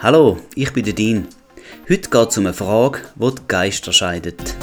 [0.00, 1.26] Hallo, ich bin der Dean.
[1.90, 4.54] Heute geht es um eine Frage, die die Geister scheidet.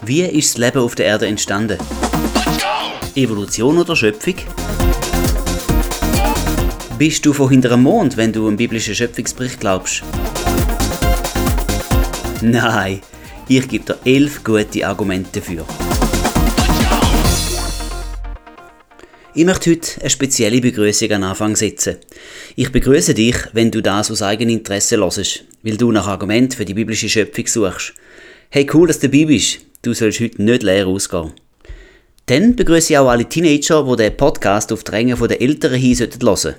[0.00, 1.76] Wie ist das Leben auf der Erde entstanden?
[3.14, 4.36] Evolution oder Schöpfung?
[6.96, 10.02] Bist du von hinterem Mond, wenn du einen biblischen Schöpfungsbericht glaubst?
[12.40, 13.02] Nein,
[13.46, 15.66] ich gebe dir elf gute Argumente dafür.
[19.38, 21.98] Ich möchte heute eine spezielle Begrüßung an Anfang setzen.
[22.56, 26.64] Ich begrüße dich, wenn du das aus eigenem Interesse hörst, weil du nach Argument für
[26.64, 27.94] die biblische Schöpfung suchst.
[28.50, 29.60] Hey, cool, dass du dabei bist.
[29.82, 31.34] Du sollst heute nicht leer ausgehen.
[32.26, 36.18] Dann begrüße ich auch alle Teenager, die den Podcast auf Drängen der Eltern hin hören
[36.18, 36.54] sollten.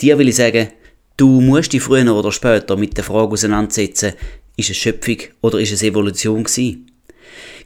[0.00, 0.68] Dir will ich sagen,
[1.16, 4.12] du musst dich früher oder später mit der Frage auseinandersetzen,
[4.56, 6.92] ist es Schöpfung oder ist es Evolution gewesen?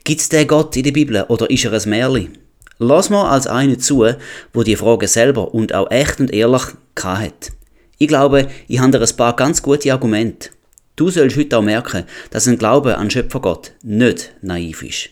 [0.03, 2.48] Gibt es den Gott in der Bibel oder ist er ein Märchen?
[2.81, 4.05] Lass mal als eine zu,
[4.53, 6.63] wo die Frage selber und auch echt und ehrlich
[6.97, 7.51] hat.
[7.97, 10.51] Ich glaube, ich habe dir ein paar ganz gute Argumente.
[10.95, 15.09] Du sollst heute auch merken, dass ein Glaube an Schöpfergott nicht naiv ist.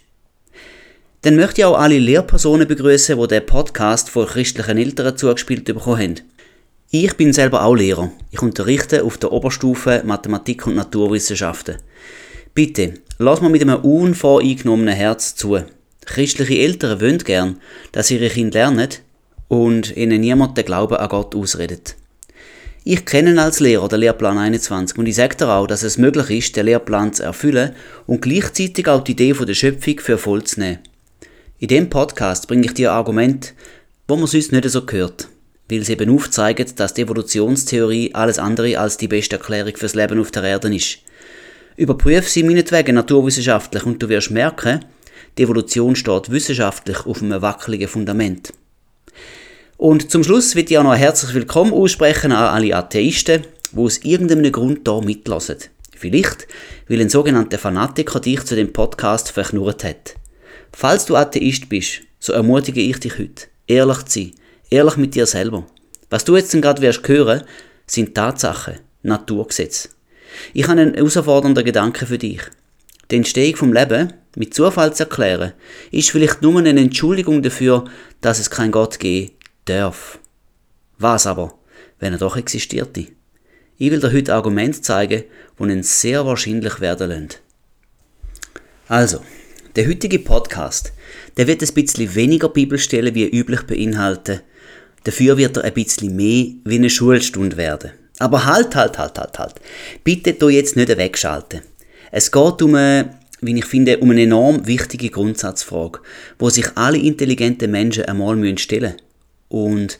[1.23, 6.02] Dann möchte ich auch alle Lehrpersonen begrüßen, die den Podcast von christlichen Eltern zugespielt bekommen
[6.02, 6.16] haben.
[6.89, 8.11] Ich bin selber auch Lehrer.
[8.31, 11.75] Ich unterrichte auf der Oberstufe Mathematik und Naturwissenschaften.
[12.53, 15.59] Bitte, lass mal mit einem unvoreingenommenen Herz zu.
[16.08, 17.58] Christliche Eltern wollen gern,
[17.91, 18.89] dass ihre Kinder lernen
[19.50, 21.95] und ihnen niemand den Glauben an Gott ausredet.
[22.83, 26.30] Ich kenne als Lehrer den Lehrplan 21 und ich sage dir auch, dass es möglich
[26.30, 27.73] ist, den Lehrplan zu erfüllen
[28.05, 30.80] und gleichzeitig auch die Idee der Schöpfung für voll zu nehmen.
[31.59, 33.49] In dem Podcast bringe ich dir Argumente,
[34.08, 35.27] wo man sonst nicht so hört,
[35.69, 40.21] weil sie eben aufzeigen, dass die Evolutionstheorie alles andere als die beste Erklärung fürs Leben
[40.21, 40.99] auf der Erde ist.
[41.75, 44.86] Überprüfe sie meinetwegen naturwissenschaftlich und du wirst merken,
[45.38, 48.53] die Evolution steht wissenschaftlich auf einem wackeligen Fundament.
[49.77, 53.77] Und zum Schluss wird ich auch noch ein herzlich willkommen aussprechen an alle Atheisten, die
[53.77, 55.58] aus irgendeinem Grund hier mitlassen.
[55.95, 56.47] Vielleicht,
[56.87, 60.15] weil ein sogenannter Fanatiker dich zu dem Podcast verknurrt hat.
[60.71, 64.31] Falls du Atheist bist, so ermutige ich dich heute, ehrlich zu sein,
[64.71, 65.67] ehrlich mit dir selber.
[66.09, 67.43] Was du jetzt gerade wirst hören,
[67.86, 69.89] sind Tatsachen, Naturgesetze.
[70.53, 72.42] Ich habe einen herausfordernden Gedanken für dich.
[73.11, 75.53] Die Entstehung vom Leben mit Zufall zu erklären,
[75.92, 77.86] ist vielleicht nur eine Entschuldigung dafür,
[78.21, 79.31] dass es keinen Gott geben
[79.65, 80.20] darf.
[80.99, 81.55] Was aber,
[81.99, 83.08] wenn er doch existierte?
[83.80, 85.23] Ich will dir heute Argumente zeigen,
[85.59, 87.30] die ihn sehr wahrscheinlich werden lassen.
[88.87, 89.21] Also,
[89.76, 90.93] der heutige Podcast,
[91.36, 94.42] der wird ein bisschen weniger Bibelstellen wie üblich beinhalten.
[95.03, 97.92] Dafür wird er ein bisschen mehr wie eine Schulstunde werden.
[98.20, 99.55] Aber halt, halt, halt, halt, halt.
[100.03, 101.61] Bitte du jetzt nicht wegschalten.
[102.11, 105.99] Es geht um eine, wie ich finde, um eine enorm wichtige Grundsatzfrage,
[106.39, 109.02] wo sich alle intelligenten Menschen einmal stellen müssen
[109.49, 109.99] und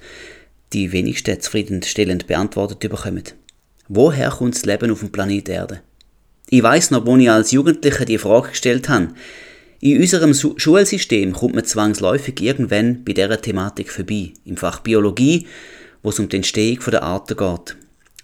[0.74, 3.24] die wenigsten zufriedenstellend beantwortet bekommen.
[3.88, 5.82] Woher kommt das Leben auf dem Planet Erde?
[6.50, 9.10] Ich weiß noch, wo ich als Jugendlicher die Frage gestellt habe.
[9.80, 14.32] In unserem Schulsystem kommt man zwangsläufig irgendwann bei dieser Thematik vorbei.
[14.46, 15.46] Im Fach Biologie,
[16.02, 17.78] wo es um die Entstehung der Arten geht.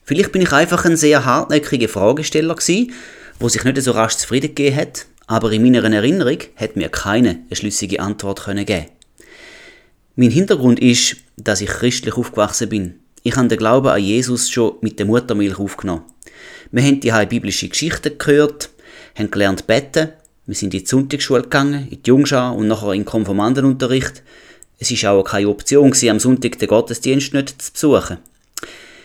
[0.04, 2.92] Vielleicht bin ich einfach ein sehr hartnäckiger Fragesteller gewesen
[3.40, 7.40] wo sich nicht so rasch zufrieden gegeben hat, aber in meiner Erinnerung hat mir keine
[7.48, 8.88] eine schlüssige Antwort können geben.
[10.16, 13.00] Mein Hintergrund ist, dass ich christlich aufgewachsen bin.
[13.24, 16.04] Ich habe den Glauben an Jesus schon mit der Muttermilch aufgenommen.
[16.72, 18.70] Wir haben die biblische Geschichten gehört,
[19.16, 20.10] haben gelernt beten,
[20.46, 24.24] wir sind in die Sonntagsschule gegangen, in die Jungschar und nachher in den Konformandenunterricht.
[24.78, 28.18] Es war auch keine Option am Sonntag den Gottesdienst nicht zu besuchen.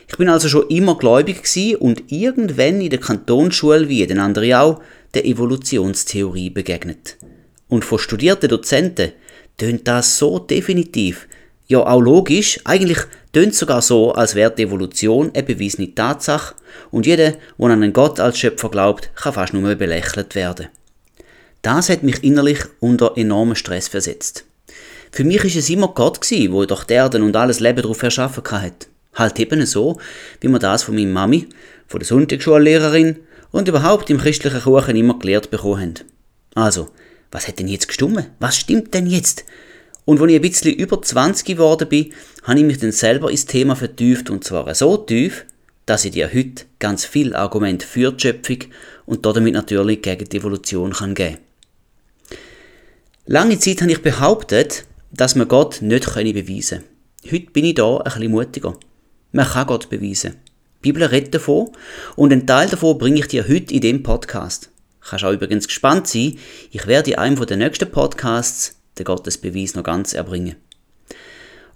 [0.08, 1.42] Ich bin also schon immer gläubig
[1.78, 4.80] und irgendwann in der Kantonsschule, wie den anderen auch,
[5.14, 7.18] der Evolutionstheorie begegnet.
[7.68, 9.12] Und von studierten Dozenten
[9.58, 11.28] tönt das so definitiv,
[11.66, 12.98] ja auch logisch, eigentlich
[13.32, 16.54] tönt sogar so, als wäre die Evolution eine bewiesene Tatsache
[16.90, 20.68] und jeder, der an einen Gott als Schöpfer glaubt, kann fast nur belächelt werden.
[21.60, 24.44] Das hat mich innerlich unter enormen Stress versetzt.
[25.12, 28.02] Für mich ist es immer Gott gewesen, wo doch die Erde und alles Leben darauf
[28.02, 28.88] erschaffen hat.
[29.18, 29.98] Halt eben so,
[30.40, 31.48] wie man das von meiner Mami,
[31.86, 33.16] von der Sonntagsschullehrerin
[33.50, 35.94] und überhaupt im christlichen Kuchen immer gelehrt bekommen haben.
[36.54, 36.88] Also,
[37.30, 38.26] was hat denn jetzt gestummen?
[38.38, 39.44] Was stimmt denn jetzt?
[40.04, 42.12] Und als ich ein bisschen über 20 geworden bin,
[42.44, 45.44] habe ich mich dann selber ins Thema vertieft und zwar so tief,
[45.84, 48.58] dass ich dir heute ganz viel Argument für die Schöpfung
[49.04, 51.38] und damit natürlich gegen die Evolution kann geben.
[53.26, 57.32] Lange Zeit habe ich behauptet, dass man Gott nicht beweisen können.
[57.32, 58.78] Heute bin ich da ein bisschen mutiger.
[59.32, 60.36] Man kann Gott beweisen.
[60.78, 61.70] Die Bibel redet davon
[62.16, 64.70] und einen Teil davon bringe ich dir heute in dem Podcast.
[65.02, 66.38] Du kannst auch übrigens gespannt sein,
[66.70, 70.56] ich werde in einem der nächsten Podcasts den Gottesbeweis noch ganz erbringen.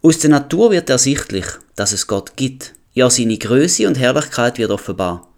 [0.03, 1.47] Aus der Natur wird ersichtlich,
[1.77, 5.29] dass es Gott gibt, Ja, seine Größe und Herrlichkeit wird offenbar.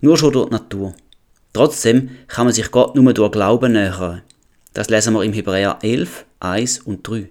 [0.00, 0.94] Nur schon durch die Natur.
[1.52, 4.22] Trotzdem kann man sich Gott nur durch Glauben nähern.
[4.74, 7.30] Das lesen wir im Hebräer 11, 1 und 3.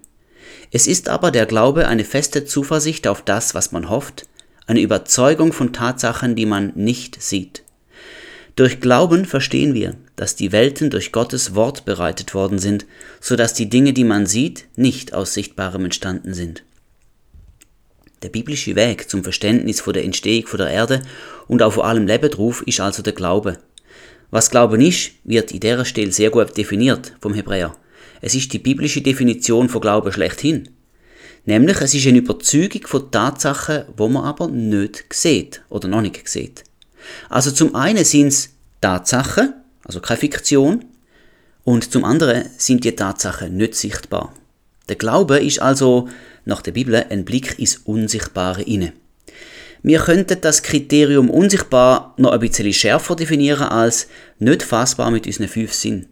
[0.70, 4.26] Es ist aber der Glaube eine feste Zuversicht auf das, was man hofft,
[4.66, 7.62] eine Überzeugung von Tatsachen, die man nicht sieht.
[8.54, 12.86] Durch Glauben verstehen wir, dass die Welten durch Gottes Wort bereitet worden sind,
[13.20, 16.64] so dass die Dinge, die man sieht, nicht aus Sichtbarem entstanden sind.
[18.22, 21.02] Der biblische Weg zum Verständnis von der Entstehung von der Erde
[21.46, 23.58] und auch vor allem Leben drauf ist also der Glaube.
[24.30, 27.76] Was Glauben ist, wird in dieser Stelle sehr gut definiert vom Hebräer.
[28.20, 30.68] Es ist die biblische Definition von Glauben schlechthin.
[31.44, 36.28] Nämlich, es ist eine Überzeugung von Tatsachen, wo man aber nicht sieht oder noch nicht
[36.28, 36.64] sieht.
[37.28, 38.50] Also zum einen sind es
[38.80, 39.54] Tatsachen,
[39.84, 40.84] also keine Fiktion,
[41.64, 44.34] und zum anderen sind die Tatsachen nicht sichtbar.
[44.88, 46.08] Der Glaube ist also
[46.44, 48.92] nach der Bibel ein Blick ins Unsichtbare inne.
[49.82, 55.48] Wir könnten das Kriterium unsichtbar noch ein bisschen schärfer definieren als nicht fassbar mit unseren
[55.48, 56.06] fünf Sinnen.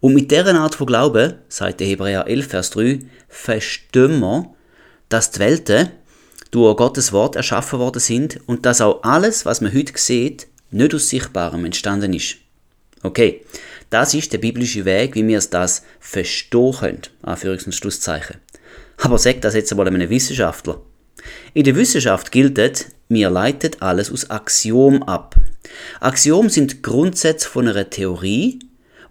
[0.00, 4.54] Und mit dieser Art von Glauben, sagt der Hebräer 11, Vers 3, verstehen wir,
[5.08, 5.90] dass die Welten
[6.50, 10.94] durch Gottes Wort erschaffen worden sind und dass auch alles, was man heute sieht, nicht
[10.94, 12.36] aus Sichtbarem entstanden ist.
[13.02, 13.44] Okay,
[13.90, 17.02] das ist der biblische Weg, wie wir es das verstehen können.
[17.22, 18.36] Anführungs- und Schlusszeichen.
[18.98, 20.80] Aber sagt das jetzt einmal einem Wissenschaftler.
[21.54, 25.36] In der Wissenschaft gilt, wir leiten alles aus Axiom ab.
[26.00, 28.58] Axiom sind Grundsätze von einer Theorie,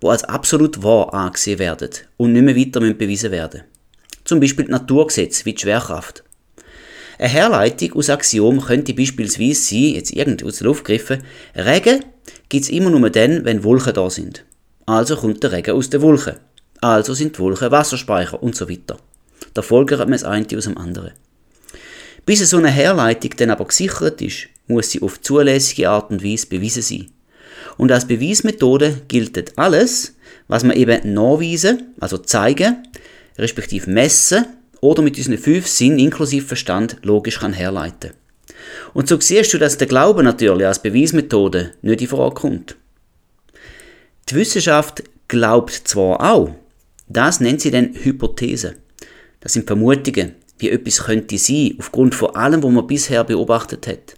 [0.05, 3.63] wo als absolut wahr angesehen werden und nicht mehr weiter bewiesen werden.
[4.23, 6.23] Zum Beispiel Naturgesetze wie die Schwerkraft.
[7.17, 11.23] Eine Herleitung aus Axiom könnte beispielsweise sein, jetzt irgend aus der Luft gegriffen,
[11.55, 12.05] Regen
[12.49, 14.45] gibt es immer nur dann, wenn Wolken da sind.
[14.85, 16.35] Also kommt der Regen aus den Wolken.
[16.81, 18.97] Also sind die Wolken Wasserspeicher und so weiter.
[19.55, 21.13] Da folgert man das eine aus dem anderen.
[22.27, 26.45] Bis so eine Herleitung dann aber gesichert ist, muss sie auf zulässige Art und Weise
[26.45, 27.09] bewiesen sein.
[27.77, 30.15] Und als Beweismethode gilt alles,
[30.47, 32.83] was man eben nachweisen, also zeigen,
[33.37, 34.45] respektive messen
[34.81, 38.11] oder mit unseren fünf Sinnen inklusive Verstand logisch kann herleiten.
[38.93, 42.75] Und so siehst du, dass der Glaube natürlich als Beweismethode nicht in Frage kommt.
[44.29, 46.55] Die Wissenschaft glaubt zwar auch,
[47.07, 48.75] das nennt sie dann Hypothese.
[49.39, 54.15] Das sind Vermutungen, wie etwas könnte sein, aufgrund von allem, was man bisher beobachtet hat.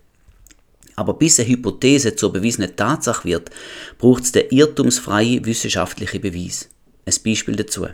[0.98, 3.52] Aber bis eine Hypothese zur bewiesenen Tatsache wird,
[4.00, 6.70] braucht es den irrtumsfreien wissenschaftlichen Beweis.
[7.06, 7.86] Ein Beispiel dazu.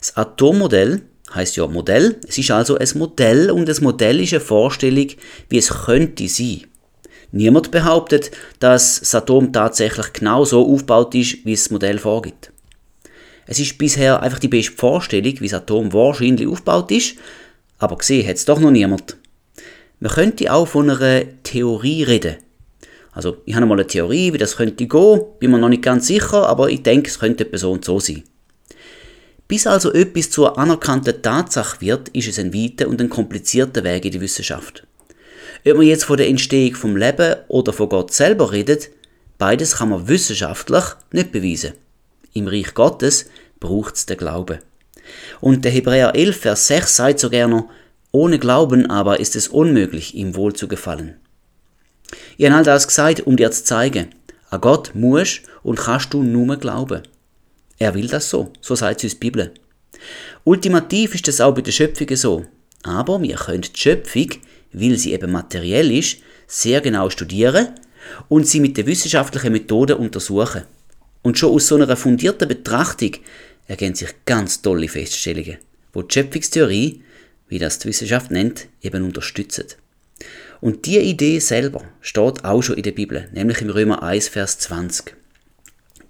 [0.00, 2.16] Das Atommodell heißt ja Modell.
[2.26, 5.08] Es ist also ein Modell und das Modell ist eine Vorstellung,
[5.48, 6.64] wie es könnte sein.
[7.30, 12.52] Niemand behauptet, dass das Atom tatsächlich genau so aufgebaut ist, wie es das Modell vorgibt.
[13.46, 17.16] Es ist bisher einfach die beste Vorstellung, wie das Atom wahrscheinlich aufgebaut ist,
[17.78, 19.16] aber gesehen hat es doch noch niemand.
[20.00, 22.36] Man könnte auch von einer Theorie reden.
[23.12, 26.06] Also, ich habe mal eine Theorie, wie das könnte gehen, bin mir noch nicht ganz
[26.06, 28.22] sicher, aber ich denke, es könnte etwa so und so sein.
[29.48, 34.04] Bis also etwas zur anerkannten Tatsache wird, ist es ein weiter und ein komplizierter Weg
[34.04, 34.86] in die Wissenschaft.
[35.66, 38.90] Ob man jetzt von der Entstehung vom Leben oder von Gott selber redet,
[39.38, 41.72] beides kann man wissenschaftlich nicht beweisen.
[42.34, 44.58] Im Reich Gottes braucht es den Glauben.
[45.40, 47.64] Und der Hebräer 11, Vers 6 sagt so gerne,
[48.12, 51.16] ohne Glauben aber ist es unmöglich, ihm wohl zu gefallen.
[52.36, 54.08] Ich habe all das gesagt, um dir zu zeigen,
[54.50, 57.02] an Gott musst und kannst du nur glauben.
[57.78, 59.52] Er will das so, so sagt uns die Bibel.
[60.44, 62.44] Ultimativ ist das auch bei der Schöpfung so.
[62.82, 64.30] Aber wir können die Schöpfung,
[64.72, 67.68] weil sie eben materiell ist, sehr genau studieren
[68.28, 70.62] und sie mit den wissenschaftlichen Methoden untersuchen.
[71.22, 73.12] Und schon aus so einer fundierten Betrachtung
[73.66, 75.58] ergeben sich ganz tolle Feststellungen,
[75.92, 77.02] wo die Schöpfungstheorie,
[77.48, 79.78] wie das die Wissenschaft nennt, eben unterstützt.
[80.60, 84.58] Und die Idee selber steht auch schon in der Bibel, nämlich im Römer 1, Vers
[84.58, 85.14] 20.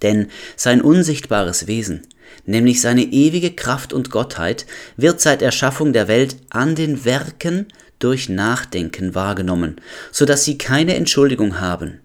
[0.02, 2.02] Denn sein unsichtbares Wesen,
[2.47, 4.66] nämlich seine ewige Kraft und Gottheit,
[4.97, 7.66] wird seit Erschaffung der Welt an den Werken
[7.99, 9.80] durch Nachdenken wahrgenommen,
[10.12, 12.00] so dass sie keine Entschuldigung haben.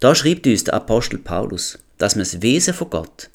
[0.00, 3.30] Da schrieb uns der Apostel Paulus, dass man das Wesen von Gott,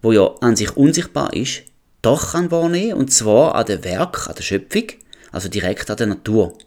[0.00, 1.62] wo ja an sich unsichtbar ist,
[2.02, 4.84] doch kann wahrnehmen, und zwar an dem Werk, an der Schöpfung,
[5.30, 6.58] also direkt an der Natur.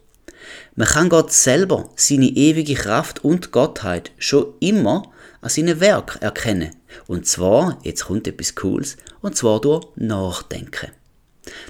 [0.74, 6.74] Man kann Gott selber, seine ewige Kraft und Gottheit schon immer an seinem Werk erkennen.
[7.06, 10.90] Und zwar, jetzt kommt etwas Cooles, und zwar durch Nachdenken.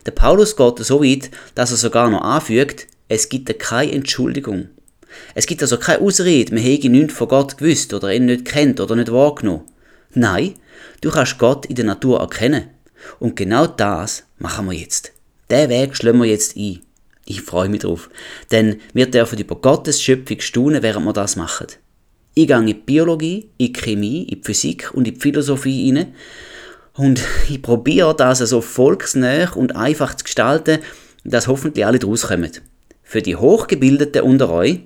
[0.06, 4.68] Der Paulus geht so weit, dass er sogar noch anfügt, es gibt keine Entschuldigung.
[5.34, 8.80] Es gibt also keine Ausrede, man hätte nichts von Gott gewusst oder ihn nicht kennt
[8.80, 9.64] oder nicht wahrgenommen.
[10.12, 10.54] Nein,
[11.00, 12.70] du kannst Gott in der Natur erkennen.
[13.18, 15.12] Und genau das machen wir jetzt.
[15.50, 16.80] Den Weg schlagen wir jetzt ein.
[17.24, 18.08] Ich freue mich drauf,
[18.52, 21.66] denn wir dürfen über Gottes Schöpfung staunen, während wir das machen.
[22.34, 25.86] Ich gehe in die Biologie, in die Chemie, in die Physik und in die Philosophie
[25.86, 26.14] hinein
[26.96, 30.80] und ich probiere das so volksnah und einfach zu gestalten,
[31.24, 32.50] dass hoffentlich alle draus kommen.
[33.02, 34.80] Für die Hochgebildeten unter euch,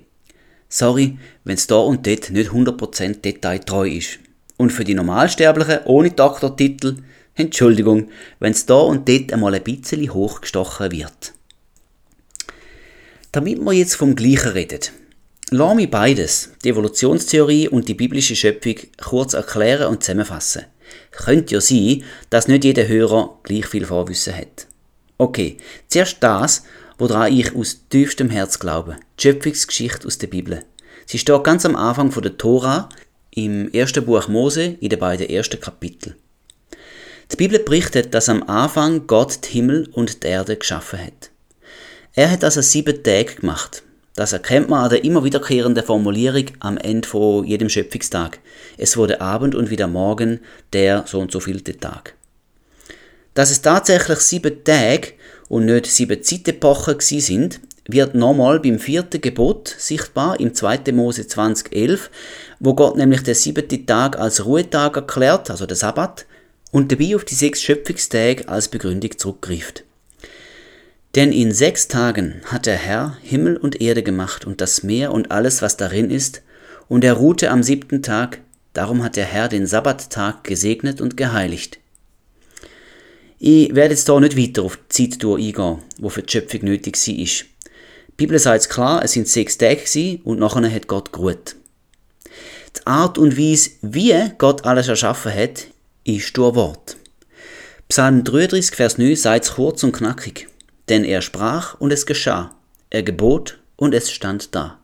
[0.69, 4.19] sorry, wenn es da und dort nicht 100% detailtreu ist.
[4.57, 6.97] Und für die Normalsterblichen ohne Doktortitel,
[7.41, 11.33] Entschuldigung, wenn es da und dort einmal ein bisschen hochgestochen wird.
[13.31, 14.79] Damit wir jetzt vom Gleichen reden,
[15.51, 20.65] lass mich beides, die Evolutionstheorie und die biblische Schöpfung, kurz erklären und zusammenfassen.
[21.11, 24.67] Könnte ja sein, dass nicht jeder Hörer gleich viel Vorwissen hat.
[25.17, 25.57] Okay,
[25.87, 26.63] zuerst das,
[26.97, 30.63] woran ich aus tiefstem Herz glaube, die Schöpfungsgeschichte aus der Bibel.
[31.05, 32.89] Sie steht ganz am Anfang von der Tora,
[33.31, 36.15] im ersten Buch Mose, in den beiden ersten Kapiteln.
[37.31, 41.31] Die Bibel berichtet, dass am Anfang Gott die Himmel und die Erde geschaffen hat.
[42.13, 43.83] Er hat an sieben Tagen gemacht.
[44.15, 48.39] Das erkennt man an der immer wiederkehrenden Formulierung am Ende von jedem Schöpfungstag.
[48.77, 50.41] Es wurde Abend und wieder Morgen,
[50.73, 52.15] der so und so vielte Tag.
[53.33, 55.13] Dass es tatsächlich sieben Tage
[55.47, 60.91] und nicht sieben Zeitepochen sind, wird nochmal beim vierten Gebot sichtbar im 2.
[60.91, 62.11] Mose 2011,
[62.59, 66.25] wo Gott nämlich den siebten Tag als Ruhetag erklärt, also der Sabbat,
[66.71, 69.83] und dabei auf die sechs Schöpfungstage als Begründung zurückgreift.
[71.15, 75.31] Denn in sechs Tagen hat der Herr Himmel und Erde gemacht und das Meer und
[75.31, 76.41] alles, was darin ist,
[76.87, 78.39] und er ruhte am siebten Tag,
[78.73, 81.79] darum hat der Herr den Sabbattag gesegnet und geheiligt.
[83.39, 86.95] Ich werde jetzt hier nicht weiter auf die Zeit eingehen, wo für die Schöpfung nötig
[86.95, 87.15] war.
[87.15, 87.47] Die
[88.15, 91.55] Bibel sagt klar, es sind sechs Tage und nachher hat Gott geruht.
[92.77, 95.67] Die Art und Weise, wie Gott alles erschaffen hat,
[96.03, 96.97] ist durch Wort.
[97.89, 100.47] Psalm 33, Vers 9 sagt es kurz und knackig.
[100.89, 102.55] Denn er sprach und es geschah,
[102.89, 104.79] er gebot und es stand da.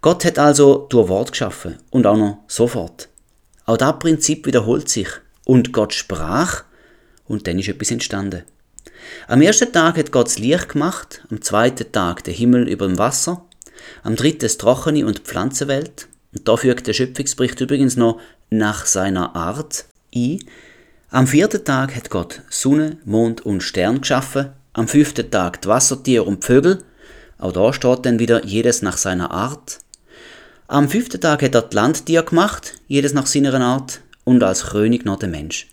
[0.00, 3.08] Gott hat also durch Wort geschaffen und auch noch sofort.
[3.66, 5.08] Auch das Prinzip wiederholt sich.
[5.44, 6.64] Und Gott sprach
[7.26, 8.44] und dann ist etwas entstanden.
[9.28, 12.98] Am ersten Tag hat Gott das Licht gemacht, am zweiten Tag der Himmel über dem
[12.98, 13.44] Wasser,
[14.02, 16.08] am dritten das Trockene und die Pflanzenwelt.
[16.34, 20.38] Und da fügt der Schöpfungsbericht übrigens noch nach seiner Art ein.
[21.10, 26.24] Am vierten Tag hat Gott Sonne, Mond und Stern geschaffen am fünften Tag die Wassertiere
[26.24, 26.82] und die Vögel.
[27.38, 29.78] Auch da steht dann wieder jedes nach seiner Art.
[30.66, 35.04] Am fünften Tag hat er die Landtiere gemacht, jedes nach seiner Art, und als König
[35.04, 35.68] noch der Mensch.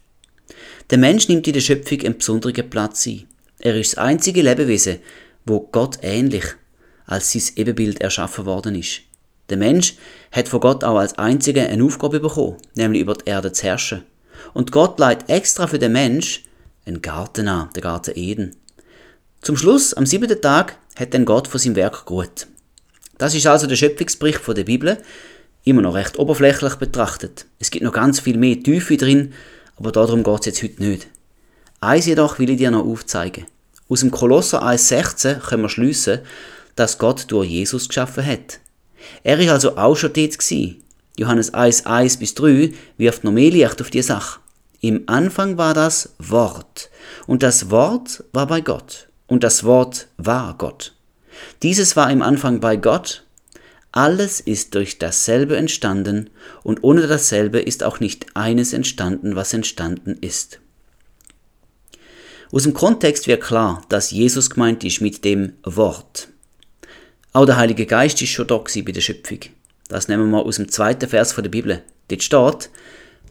[0.91, 3.23] Der Mensch nimmt in der Schöpfung einen besonderen Platz ein.
[3.59, 4.99] Er ist das einzige Lebewesen,
[5.45, 6.45] wo Gott ähnlich
[7.05, 9.01] als sein Ebenbild erschaffen worden ist.
[9.49, 9.95] Der Mensch
[10.31, 14.03] hat von Gott auch als einziger eine Aufgabe bekommen, nämlich über die Erde zu herrschen.
[14.53, 16.43] Und Gott leitet extra für den Mensch
[16.85, 18.55] einen Garten an, den Garten Eden.
[19.41, 22.47] Zum Schluss, am siebten Tag, hat dann Gott von seinem Werk geruht.
[23.17, 24.97] Das ist also der Schöpfungsbericht der Bibel,
[25.63, 27.45] immer noch recht oberflächlich betrachtet.
[27.59, 29.33] Es gibt noch ganz viel mehr Tiefe drin,
[29.77, 31.07] aber darum geht es jetzt heute nicht.
[31.79, 33.45] Eins jedoch will ich dir noch aufzeigen.
[33.89, 36.19] Aus dem Kolosser 1,16 können wir schliessen,
[36.75, 38.59] dass Gott durch Jesus geschaffen hat.
[39.23, 40.83] Er ist also auch schon dort gewesen.
[41.17, 44.39] Johannes 1, 1 bis 3 wirft noch mehr Licht auf die Sache.
[44.79, 46.89] Im Anfang war das Wort.
[47.27, 50.93] Und das Wort war bei Gott und das Wort war Gott.
[51.63, 53.23] Dieses war im Anfang bei Gott.
[53.91, 56.29] Alles ist durch dasselbe entstanden
[56.63, 60.59] und ohne dasselbe ist auch nicht eines entstanden, was entstanden ist.
[62.51, 66.27] Aus dem Kontext wird klar, dass Jesus gemeint ist mit dem Wort.
[67.31, 69.39] Auch der Heilige Geist ist schon da bei der Schöpfung.
[69.91, 71.81] Das nehmen wir aus dem zweiten Vers von der Bibel.
[72.07, 72.69] Dort steht,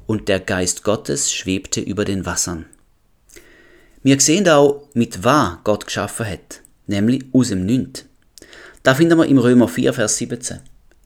[0.07, 2.67] und der Geist Gottes schwebte über den Wassern.
[4.03, 8.05] Wir sehen auch, mit was Gott geschaffen hat, nämlich aus dem Nichts.
[8.83, 10.59] Da finden wir im Römer 4, Vers 17.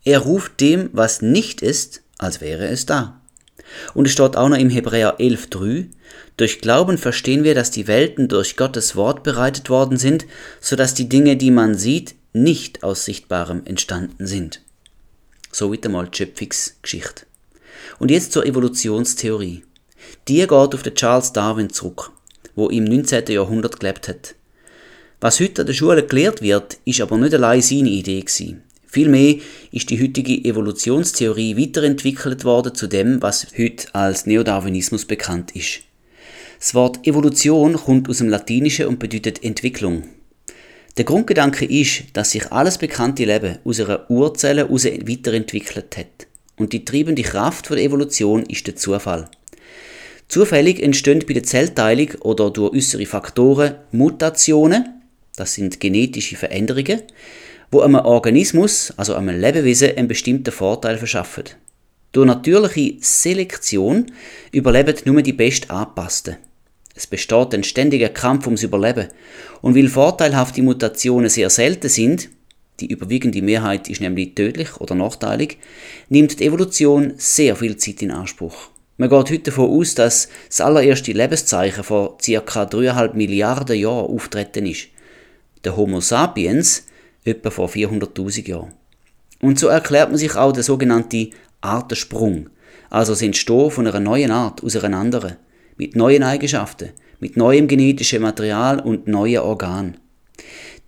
[0.05, 3.21] Er ruft dem, was nicht ist, als wäre es da.
[3.95, 5.89] Und es steht auch noch im Hebräer 11, 3,
[6.37, 10.27] durch Glauben verstehen wir, dass die Welten durch Gottes Wort bereitet worden sind,
[10.61, 14.64] so dass die Dinge, die man sieht, nicht aus Sichtbarem entstanden sind.
[15.55, 17.27] So wird einmal die Schöpfungsgeschichte.
[18.01, 19.63] Und jetzt zur Evolutionstheorie.
[20.27, 22.11] Die geht auf den Charles Darwin zurück
[22.55, 23.27] wo im 19.
[23.29, 24.35] Jahrhundert gelebt hat.
[25.21, 28.63] Was heute an der Schule gelehrt wird, ist aber nicht allein seine Idee gewesen.
[28.87, 29.37] Vielmehr
[29.73, 35.81] ist die heutige Evolutionstheorie weiterentwickelt worden zu dem, was heute als Neodarwinismus bekannt ist.
[36.61, 40.05] Das Wort Evolution kommt aus dem Latinischen und bedeutet Entwicklung.
[40.97, 46.29] Der Grundgedanke ist, dass sich alles bekannte Leben aus einer Urzelle heraus weiterentwickelt hat.
[46.57, 49.29] Und die treibende Kraft der Evolution ist der Zufall.
[50.29, 55.03] Zufällig entstehen bei der Zellteilung oder durch äußere Faktoren Mutationen
[55.37, 57.03] Das sind genetische Veränderungen,
[57.73, 61.45] wo einem Organismus, also einem Lebewesen, einen bestimmten Vorteil verschaffen.
[62.13, 64.07] Durch natürliche Selektion
[64.53, 66.37] überleben nur die best angepassten.
[66.95, 69.09] Es besteht ein ständiger Kampf ums Überleben.
[69.63, 72.29] Und weil vorteilhafte Mutationen sehr selten sind,
[72.81, 75.59] die überwiegende Mehrheit ist nämlich tödlich oder nachteilig,
[76.09, 78.71] nimmt die Evolution sehr viel Zeit in Anspruch.
[78.97, 82.63] Man geht heute davon aus, dass das allererste Lebenszeichen vor ca.
[82.63, 84.89] 3,5 Milliarden Jahren auftreten ist.
[85.65, 86.87] Der Homo sapiens
[87.25, 88.73] etwa vor 400.000 Jahren.
[89.41, 92.51] Und so erklärt man sich auch der sogenannte Artensprung,
[92.91, 95.37] also das Entstehen von einer neuen Art aus einer anderen,
[95.77, 96.91] mit neuen Eigenschaften,
[97.21, 99.97] mit neuem genetischem Material und neuen Organen.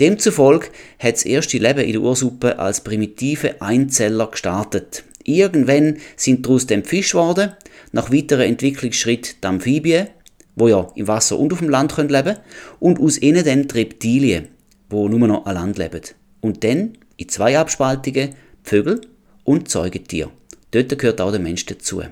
[0.01, 5.05] Demzufolge hat das erste Leben in der Ursuppe als primitive Einzeller gestartet.
[5.25, 7.53] Irgendwann sind daraus dann Fisch geworden,
[7.93, 10.09] nach weiteren Entwicklungsschritt die Amphibien,
[10.55, 12.39] wo ja im Wasser und auf dem Land leben können,
[12.79, 14.49] und aus ihnen dann die Reptilien,
[14.91, 16.03] wo nur noch an Land leben.
[16.41, 19.01] Und dann in zwei Abspaltungen Vögel
[19.45, 20.31] und Säugetier.
[20.73, 22.03] Dort gehört auch der Mensch dazu.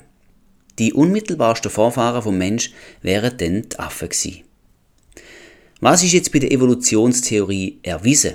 [0.78, 4.42] Die unmittelbarsten Vorfahren vom Mensch wären dann die Affen gewesen.
[5.80, 8.34] Was ist jetzt bei der Evolutionstheorie erwiesen?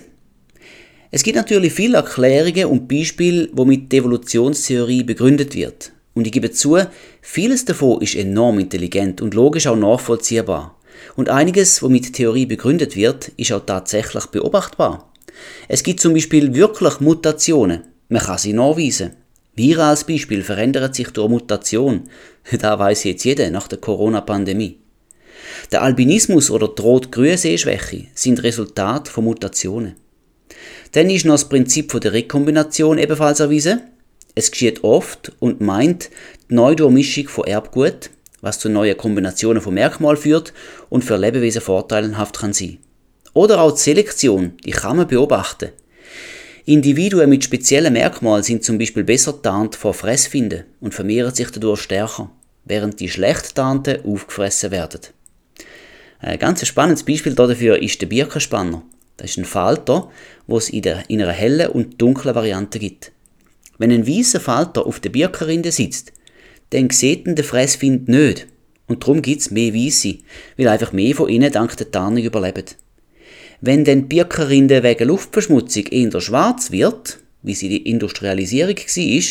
[1.11, 5.91] Es gibt natürlich viele Erklärungen und Beispiele, womit die Evolutionstheorie begründet wird.
[6.13, 6.77] Und ich gebe zu,
[7.21, 10.77] vieles davon ist enorm intelligent und logisch auch nachvollziehbar.
[11.15, 15.11] Und einiges, womit die Theorie begründet wird, ist auch tatsächlich beobachtbar.
[15.67, 17.83] Es gibt zum Beispiel wirklich Mutationen.
[18.09, 19.13] Man kann sie nachweisen.
[19.59, 22.03] Viren als Beispiel verändern sich durch Mutation.
[22.59, 24.79] Da weiß jetzt jeder nach der Corona-Pandemie.
[25.73, 29.95] Der Albinismus oder die Rot-Grün-Sehschwäche sind Resultat von Mutationen.
[30.93, 33.81] Dann ist noch das Prinzip der Rekombination ebenfalls erwiesen.
[34.33, 36.09] Es geschieht oft und meint
[36.49, 40.53] die Neudurchmischung von Erbgut, was zu neuen Kombinationen von Merkmalen führt
[40.89, 42.77] und für Lebewesen vorteilhaft kann sein.
[43.33, 45.69] Oder auch die Selektion, die kann man beobachten.
[46.69, 51.81] Individuen mit speziellen Merkmalen sind zum Beispiel besser tarnt vor Fressfinden und vermehren sich dadurch
[51.81, 52.29] stärker,
[52.63, 55.01] während die schlecht tarnten aufgefressen werden.
[56.19, 58.83] Ein ganz spannendes Beispiel dafür ist der Birkenspanner.
[59.17, 60.11] Das ist ein Falter,
[60.45, 63.13] wo es in, der, in einer hellen und dunklen Variante gibt.
[63.79, 66.13] Wenn ein weißer Falter auf der Birkenrinde sitzt,
[66.69, 68.45] dann sieht ihn der Fressfind nicht.
[68.85, 70.19] Und darum gibt es mehr Weisse,
[70.55, 72.65] weil einfach mehr von ihnen dank der Tarnung überleben.
[73.61, 79.23] Wenn dann die Birkenrinde wegen Luftverschmutzung eher schwarz wird, wie sie die Industrialisierung war,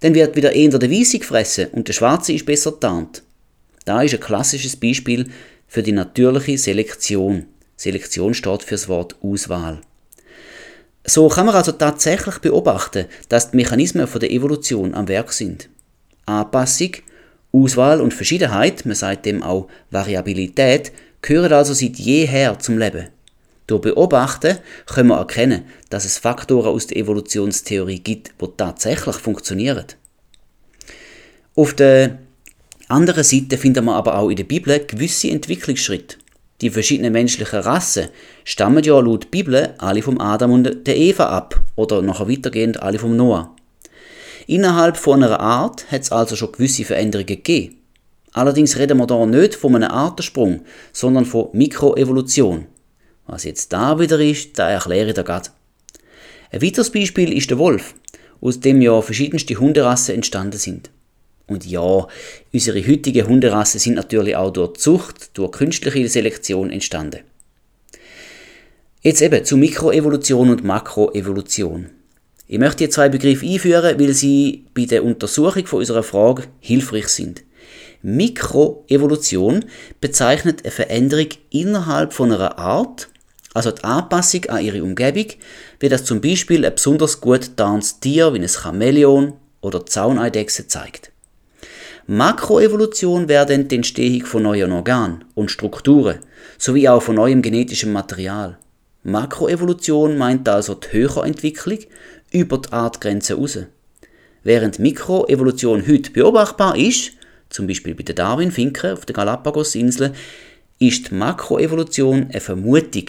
[0.00, 3.22] dann wird wieder eher der Weiße gefressen und der Schwarze ist besser tarnt.
[3.84, 5.26] Da ist ein klassisches Beispiel
[5.66, 7.46] für die natürliche Selektion.
[7.76, 9.80] Selektion steht für das Wort Auswahl.
[11.04, 15.68] So kann man also tatsächlich beobachten, dass die Mechanismen von der Evolution am Werk sind.
[16.26, 16.92] Anpassung,
[17.52, 23.08] Auswahl und Verschiedenheit, man sagt dem auch Variabilität, gehören also seit jeher zum Leben.
[23.68, 29.84] Durch Beobachten können wir erkennen, dass es Faktoren aus der Evolutionstheorie gibt, die tatsächlich funktionieren.
[31.54, 32.18] Auf der
[32.88, 36.16] anderen Seite finden wir aber auch in der Bibel gewisse Entwicklungsschritte.
[36.62, 38.08] Die verschiedenen menschlichen Rassen
[38.42, 42.98] stammen ja laut Bibel alle vom Adam und der Eva ab oder nachher weitergehend alle
[42.98, 43.54] vom Noah.
[44.46, 47.76] Innerhalb von einer Art hat es also schon gewisse Veränderungen gegeben.
[48.32, 52.66] Allerdings reden wir hier nicht von einem Artensprung, sondern von Mikroevolution.
[53.28, 55.50] Was jetzt da wieder ist, da erkläre ich dir gerade.
[56.50, 57.94] Ein weiteres Beispiel ist der Wolf,
[58.40, 60.90] aus dem ja verschiedenste Hunderassen entstanden sind.
[61.46, 62.06] Und ja,
[62.52, 67.20] unsere heutigen Hunderassen sind natürlich auch durch Zucht, durch künstliche Selektion entstanden.
[69.02, 71.90] Jetzt eben zu Mikroevolution und Makroevolution.
[72.46, 77.08] Ich möchte hier zwei Begriffe einführen, weil sie bei der Untersuchung von unserer Frage hilfreich
[77.08, 77.42] sind.
[78.00, 79.66] Mikroevolution
[80.00, 83.08] bezeichnet eine Veränderung innerhalb von einer Art
[83.58, 85.26] also die Anpassung an ihre Umgebung,
[85.80, 91.10] wie das zum Beispiel ein besonders gut tarntes Tier wie ein Chamäleon oder Zauneidechse zeigt.
[92.06, 96.20] Makroevolution wäre dann die Entstehung von neuen Organen und Strukturen,
[96.56, 98.58] sowie auch von neuem genetischem Material.
[99.02, 101.78] Makroevolution meint also die höhere Entwicklung
[102.30, 103.58] über die Artgrenze heraus.
[104.44, 107.10] Während Mikroevolution heute beobachtbar ist,
[107.50, 110.14] zum Beispiel bei den Darwin-Finken auf den Galapagos-Inseln,
[110.78, 113.06] ist die Makroevolution eine Vermutung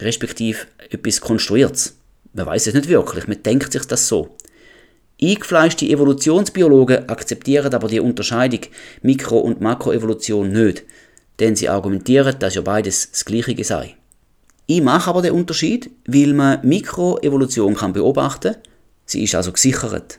[0.00, 0.58] respektive
[0.90, 1.96] etwas Konstruiertes.
[2.32, 4.36] Man weiß es nicht wirklich, man denkt sich das so.
[5.20, 8.60] Eingefleischte Evolutionsbiologen akzeptieren aber die Unterscheidung
[9.02, 10.82] Mikro- und Makroevolution nicht,
[11.38, 13.96] denn sie argumentieren, dass ja beides das Gleiche sei.
[14.66, 18.56] Ich mache aber den Unterschied, weil man Mikroevolution kann beobachten,
[19.04, 20.18] sie ist also gesichert.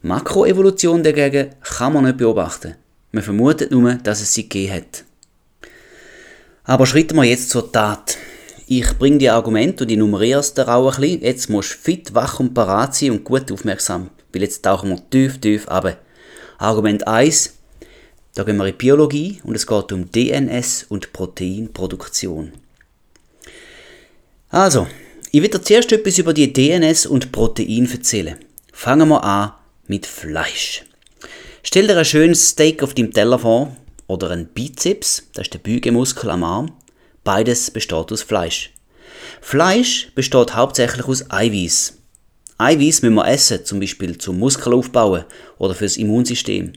[0.00, 2.76] Makroevolution dagegen kann man nicht beobachten.
[3.10, 5.04] Man vermutet nur, dass es sie gegeben hat.
[6.64, 8.16] Aber schritten wir jetzt zur Tat.
[8.70, 11.22] Ich bringe die Argumente und die nummeriere es dir auch ein bisschen.
[11.22, 15.08] Jetzt musst du fit, wach und parat sein und gut aufmerksam, weil jetzt tauchen wir
[15.08, 15.96] tief, tief ab.
[16.58, 17.54] Argument 1,
[18.34, 22.52] da gehen wir in Biologie und es geht um DNS und Proteinproduktion.
[24.50, 24.86] Also,
[25.32, 28.36] ich will dir zuerst etwas über die DNS und Protein erzählen.
[28.74, 29.52] Fangen wir an
[29.86, 30.84] mit Fleisch.
[31.62, 33.74] Stell dir ein schönes Steak auf deinem Teller vor
[34.08, 36.72] oder ein Bizeps, das ist der Bügemuskel am Arm.
[37.28, 38.72] Beides besteht aus Fleisch.
[39.42, 41.98] Fleisch besteht hauptsächlich aus Eiweiß.
[42.56, 45.26] Eiweiß müssen wir essen, zum Beispiel zum Muskelaufbauen
[45.58, 46.72] oder fürs Immunsystem.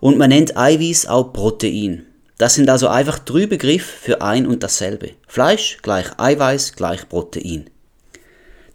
[0.00, 2.06] Und man nennt Eiweiß auch Protein.
[2.38, 5.10] Das sind also einfach drei Begriffe für ein und dasselbe.
[5.28, 7.68] Fleisch gleich Eiweiß gleich Protein.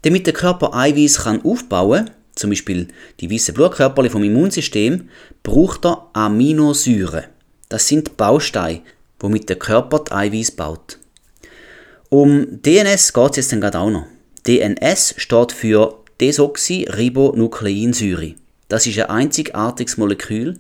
[0.04, 2.90] Damit der Körper Eiweiß kann aufbauen, zum Beispiel
[3.22, 5.10] die weißen Blutkörperchen vom Immunsystem,
[5.42, 7.24] braucht er Aminosäuren.
[7.70, 8.84] Das sind Bausteine,
[9.22, 11.00] womit der Körper die Eiweiß baut.
[12.10, 14.06] Um DNS geht es jetzt dann gerade auch noch.
[14.46, 18.36] DNS steht für Desoxyribonukleinsäure.
[18.68, 20.60] Das ist ein einzigartiges Molekül,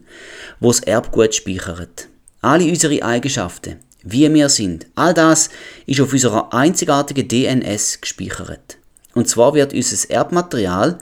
[0.60, 2.08] wo das Erbgut speichert.
[2.41, 5.52] Alle unsere Eigenschaften, wie wir sind, all das
[5.86, 8.78] ist auf unserer einzigartigen DNS gespeichert.
[9.13, 10.97] Und zwar wird unser Erbmaterial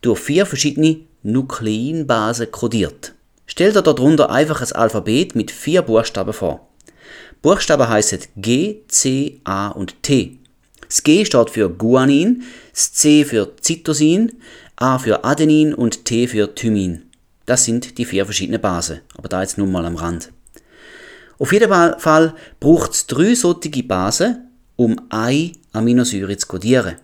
[0.00, 3.14] durch vier verschiedene Nukleinbasen kodiert.
[3.46, 6.68] Stell dir darunter einfach ein Alphabet mit vier Buchstaben vor.
[7.44, 10.38] Buchstaben heißen G, C, A und T.
[10.88, 14.32] Das G steht für Guanin, das C für Cytosin,
[14.76, 17.02] A für Adenin und T für Thymin.
[17.44, 20.32] Das sind die vier verschiedenen Basen, aber da jetzt nur mal am Rand.
[21.38, 26.94] Auf jeden Fall braucht es drei solche Basen, um eine Aminosäure zu kodieren.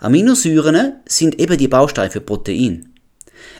[0.00, 2.94] Aminosäuren sind eben die Bausteine für Protein.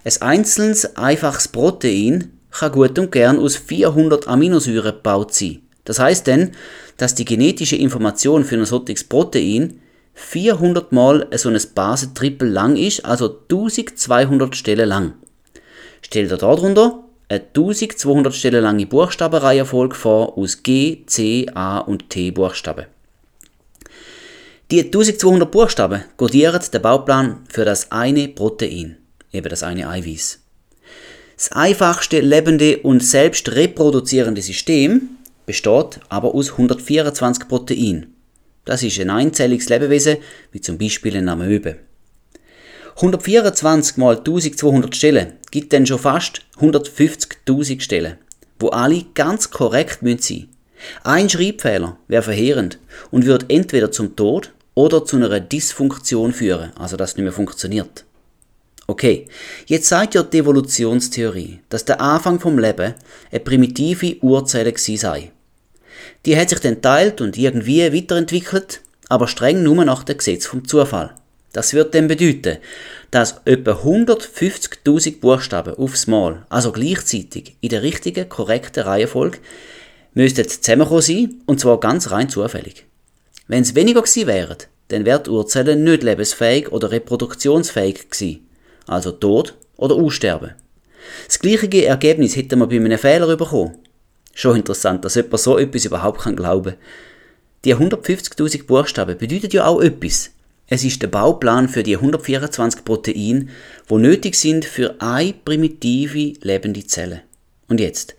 [0.05, 5.68] Ein einzelnes einfaches Protein kann gut und gern aus 400 Aminosäuren gebaut sein.
[5.89, 6.51] Das heißt denn,
[6.99, 9.81] dass die genetische Information für ein solches Protein
[10.13, 15.15] 400 mal so ein Basentrippel lang ist, also 1200 Stellen lang.
[16.03, 22.33] Stell dir darunter eine 1200 Stellen lange Buchstabenreihenfolge vor aus G, C, A und T
[22.33, 22.85] Buchstaben.
[24.71, 28.99] Die 1200 Buchstaben kodieren den Bauplan für das eine Protein,
[29.33, 30.41] eben das eine Eiweiß.
[31.39, 35.18] Das einfachste lebende und selbst reproduzierende System
[35.49, 38.15] besteht aber aus 124 Proteinen.
[38.67, 40.19] Das ist ein einzelliges Lebewesen,
[40.53, 41.77] wie zum Beispiel ein Amöbe.
[42.97, 48.19] 124 mal 1200 Stellen gibt dann schon fast 150.000 Stellen,
[48.59, 50.49] wo alle ganz korrekt sein müssen.
[51.03, 52.79] Ein Schreibfehler wäre verheerend
[53.11, 57.33] und würde entweder zum Tod oder zu einer Dysfunktion führen, also dass es nicht mehr
[57.33, 58.05] funktioniert.
[58.87, 59.27] Okay,
[59.67, 62.95] jetzt sagt ja die Evolutionstheorie, dass der Anfang vom Leben
[63.31, 65.33] eine primitive Urzelle sei.
[66.27, 70.67] Die hat sich dann teilt und irgendwie weiterentwickelt, aber streng nur nach dem Gesetz vom
[70.67, 71.15] Zufall.
[71.53, 72.59] Das wird dann bedeuten,
[73.11, 79.39] dass etwa 150.000 Buchstaben aufs Mal, also gleichzeitig in der richtigen, korrekten Reihenfolge,
[80.13, 82.85] müssten zusammenkommen sein, und zwar ganz rein zufällig.
[83.47, 88.47] Wenn es weniger gewesen wären, dann wäre die Urzelle nicht lebensfähig oder reproduktionsfähig gewesen,
[88.87, 90.55] also tot oder aussterben.
[91.27, 93.77] Das gleiche Ergebnis hätten wir bei einem Fehler bekommen.
[94.41, 96.77] Schon interessant, dass jemand so etwas überhaupt kann glauben
[97.65, 100.31] Die 150.000 Buchstaben bedeuten ja auch etwas.
[100.69, 103.49] Es ist der Bauplan für die 124 Proteine,
[103.89, 107.23] wo nötig sind für eine primitive lebende Zelle.
[107.67, 108.15] Und jetzt,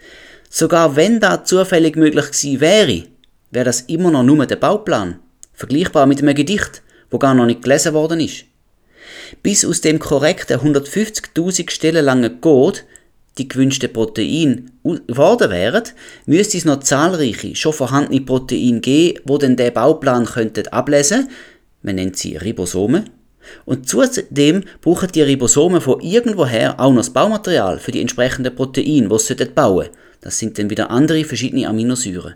[0.49, 3.03] sogar wenn das zufällig möglich gewesen wäre,
[3.51, 5.19] wäre das immer noch nur der Bauplan,
[5.53, 8.43] vergleichbar mit einem Gedicht, wo gar noch nicht gelesen worden ist.
[9.41, 12.79] Bis aus dem korrekten 150.000 Stellen langen Code
[13.39, 15.83] die gewünschten Proteine geworden wären,
[16.25, 21.29] müsste es noch zahlreiche, schon vorhandene Proteine geben, wo dann den Bauplan könnten ablesen
[21.81, 23.05] Man nennt sie Ribosome.
[23.65, 29.07] Und zudem brauchen die Ribosome von irgendwoher auch noch das Baumaterial für die entsprechenden Proteine,
[29.07, 29.97] die sie bauen sollten.
[30.21, 32.35] Das sind dann wieder andere verschiedene Aminosäuren.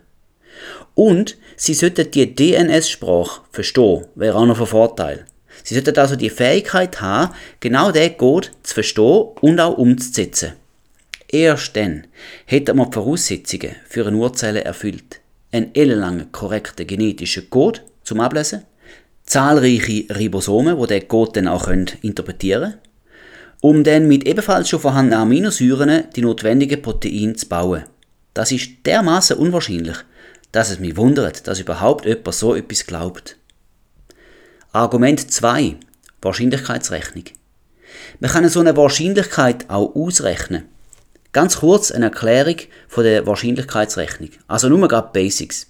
[0.96, 5.26] Und sie sollten die DNS-Sprache verstehen, wäre auch noch ein Vorteil.
[5.63, 10.54] Sie sollten also die Fähigkeit haben, genau den Code zu verstehen und auch umzusetzen.
[11.34, 12.06] Erst dann
[12.46, 15.19] hätte man die Voraussetzungen für eine Urzelle erfüllt.
[15.52, 18.62] Ein ellenlanger korrekter genetischer Code zum Ablesen,
[19.24, 22.82] zahlreiche Ribosomen, die den Code dann auch interpretieren können,
[23.62, 27.86] um dann mit ebenfalls schon vorhandenen Aminosäuren die notwendigen Proteine zu bauen.
[28.36, 29.98] Das ist dermaßen unwahrscheinlich,
[30.52, 33.38] dass es mich wundert, dass überhaupt jemand so etwas glaubt.
[34.72, 35.78] Argument 2.
[36.22, 37.26] Wahrscheinlichkeitsrechnung.
[38.19, 40.65] Man kann so eine Wahrscheinlichkeit auch ausrechnen.
[41.34, 44.30] Ganz kurz eine Erklärung von der Wahrscheinlichkeitsrechnung.
[44.48, 45.65] Also nur gerade Basics.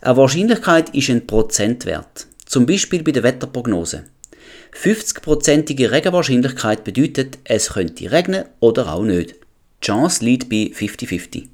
[0.00, 2.26] Eine Wahrscheinlichkeit ist ein Prozentwert.
[2.46, 4.04] Zum Beispiel bei der Wetterprognose.
[4.74, 9.34] 50-prozentige Regenwahrscheinlichkeit bedeutet, es könnte regnen oder auch nicht.
[9.34, 11.48] Die Chance liegt bei 50-50.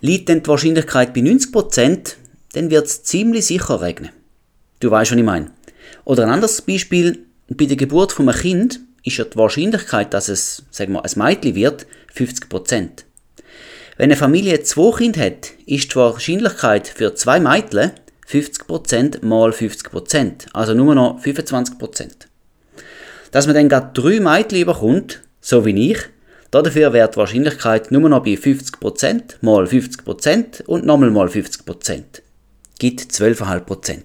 [0.00, 2.14] Liegt denn die Wahrscheinlichkeit bei 90%,
[2.54, 4.10] dann wird es ziemlich sicher regnen.
[4.80, 5.52] Du weißt, was ich meine.
[6.04, 10.28] Oder ein anderes Beispiel, bei der Geburt von einem Kind ist ja die Wahrscheinlichkeit, dass
[10.28, 13.04] es, sagen wir, ein Mädchen wird, 50%.
[13.96, 17.92] Wenn eine Familie zwei Kinder hat, ist die Wahrscheinlichkeit für zwei Mädchen
[18.28, 22.10] 50% mal 50%, also nur noch 25%.
[23.30, 25.98] Dass man dann gerade drei Mädchen bekommt, so wie ich,
[26.50, 32.02] dafür wäre die Wahrscheinlichkeit nur noch bei 50% mal 50% und nochmal mal 50%.
[32.80, 34.02] Gibt 12,5%.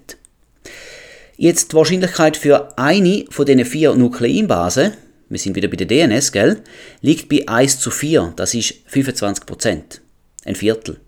[1.42, 4.92] Jetzt die Wahrscheinlichkeit für eine von diesen vier Nukleinbasen,
[5.28, 6.62] wir sind wieder bei der DNS, gell,
[7.00, 9.82] liegt bei 1 zu 4, das ist 25%,
[10.44, 11.00] ein Viertel.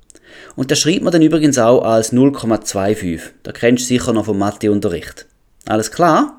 [0.57, 3.21] Und das schreibt man dann übrigens auch als 0,25.
[3.45, 5.27] Da kennst du sicher noch vom Matheunterricht.
[5.67, 6.35] Alles klar?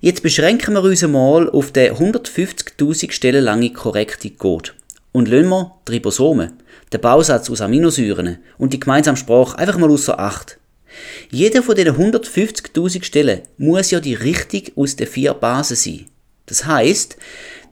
[0.00, 4.70] Jetzt beschränken wir uns mal auf den 150.000 Stellen lange korrekte Code
[5.12, 6.54] und lassen wir die Ribosomen,
[6.92, 10.58] den Bausatz aus Aminosäuren und die gemeinsame Sprache einfach mal außer Acht.
[11.30, 16.06] Jeder von diesen 150.000 Stellen muss ja die Richtung aus den vier Basen sein.
[16.46, 17.16] Das heißt,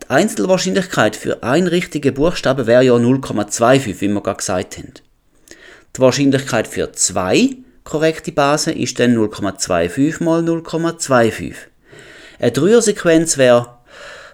[0.03, 4.95] die Einzelwahrscheinlichkeit für einen richtigen Buchstaben wäre ja 0,25, wie wir gerade gesagt haben.
[5.97, 11.55] Die Wahrscheinlichkeit für zwei korrekte Basen ist dann 0,25 mal 0,25.
[12.39, 13.79] Eine Dreiersequenz wäre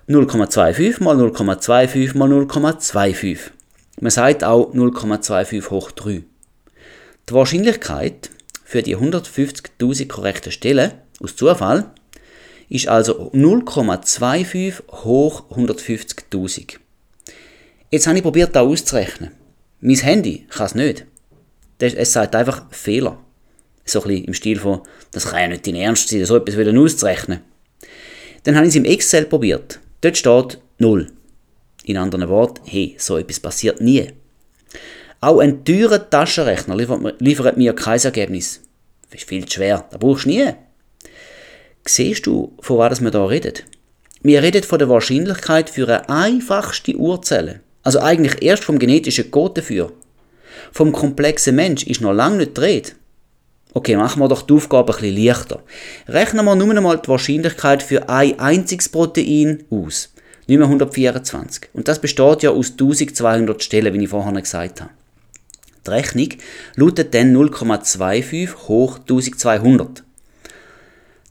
[0.09, 3.38] 0,25 mal 0,25 mal 0,25.
[4.01, 6.22] Man sagt auch 0,25 hoch 3.
[7.29, 8.31] Die Wahrscheinlichkeit
[8.68, 11.90] für die 150.000 korrekten Stellen aus Zufall
[12.68, 16.74] ist also 0,25 hoch 150.000.
[17.90, 19.31] Jetzt habe ich probiert, das auszurechnen.
[19.81, 21.07] Mein Handy kann es nicht.
[21.78, 23.18] Es sagt einfach Fehler.
[23.87, 26.59] So ein bisschen im Stil von, das kann ja nicht dein Ernst sein, so etwas
[26.59, 27.40] wieder auszurechnen.
[28.42, 29.81] Dann habe ich es im Excel probiert.
[30.02, 31.11] Dort steht 0.
[31.85, 34.09] In anderen Worten, hey, so etwas passiert nie.
[35.20, 38.61] Auch ein teurer Taschenrechner liefert, mir kein Ergebnis.
[39.11, 40.52] Das ist viel zu schwer, das brauchst du nie.
[41.87, 43.54] Siehst du, von was wir hier reden?
[44.22, 47.61] Wir reden von der Wahrscheinlichkeit für eine einfachste Urzelle.
[47.83, 49.92] Also eigentlich erst vom genetischen Code dafür.
[50.72, 52.90] Vom komplexen Mensch ist noch lange nicht Rede.
[53.74, 55.62] Okay, machen wir doch die Aufgabe ein bisschen leichter.
[56.09, 60.12] Rechnen wir nur einmal die Wahrscheinlichkeit für ein einziges Protein aus.
[60.46, 61.70] Nicht mehr 124.
[61.72, 64.90] Und das besteht ja aus 1200 Stellen, wie ich vorhin gesagt habe.
[65.88, 66.29] Die Rechnung
[66.77, 70.05] lautet dann 0,25 hoch 1200.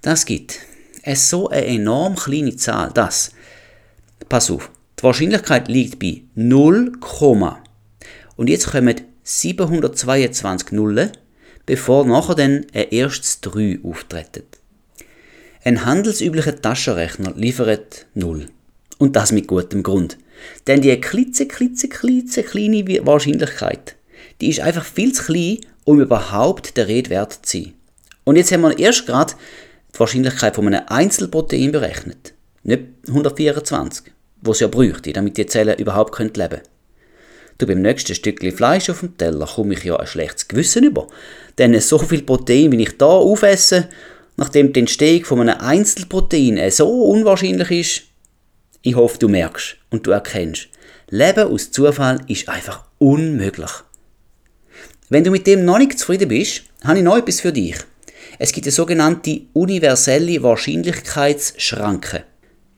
[0.02, 0.60] Das gibt
[1.04, 3.32] es so eine enorm kleine Zahl, dass,
[4.30, 6.94] pass auf, die Wahrscheinlichkeit liegt bei 0,
[8.36, 11.12] und jetzt kommen 722 Nullen,
[11.68, 14.44] bevor nachher dann ein erstes 3 auftreten.
[15.64, 18.48] Ein handelsüblicher Taschenrechner liefert 0.
[18.98, 20.18] Und das mit gutem Grund.
[20.66, 23.96] Denn die klitze, klitze, klitze kleine Wahrscheinlichkeit,
[24.42, 27.74] die ist einfach viel zu klein, um überhaupt der Rede wert zu sein.
[28.24, 29.34] Und jetzt haben wir erst gerade
[29.94, 32.34] die Wahrscheinlichkeit von einem Einzelprotein berechnet.
[32.64, 36.62] Nicht 124, wo es ja bräuchte, damit die Zellen überhaupt leben können.
[37.58, 41.08] Du, beim nächsten Stückchen Fleisch auf dem Teller komme ich ja ein schlechtes Gewissen über.
[41.58, 43.90] Denn so viel Protein, wie ich da aufesse,
[44.36, 48.04] nachdem die Entstehung von einem Einzelprotein so unwahrscheinlich ist,
[48.84, 50.70] ich hoffe, du merkst und du erkennst,
[51.10, 53.72] Leben aus Zufall ist einfach unmöglich.
[55.10, 57.78] Wenn du mit dem noch nicht zufrieden bist, habe ich noch etwas für dich.
[58.40, 62.26] Es gibt eine sogenannte universelle Wahrscheinlichkeitsschranke.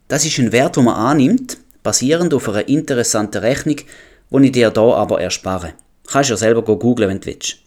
[0.08, 4.72] Das ist ein Wert, den man annimmt, basierend auf einer interessanten Rechnung, die ich dir
[4.72, 5.74] hier aber erspare.
[6.08, 7.58] Kannst ja selber googeln, wenn du willst.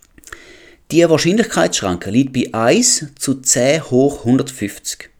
[0.92, 5.10] Die Wahrscheinlichkeitsschranke liegt bei 1 zu 10 hoch 150.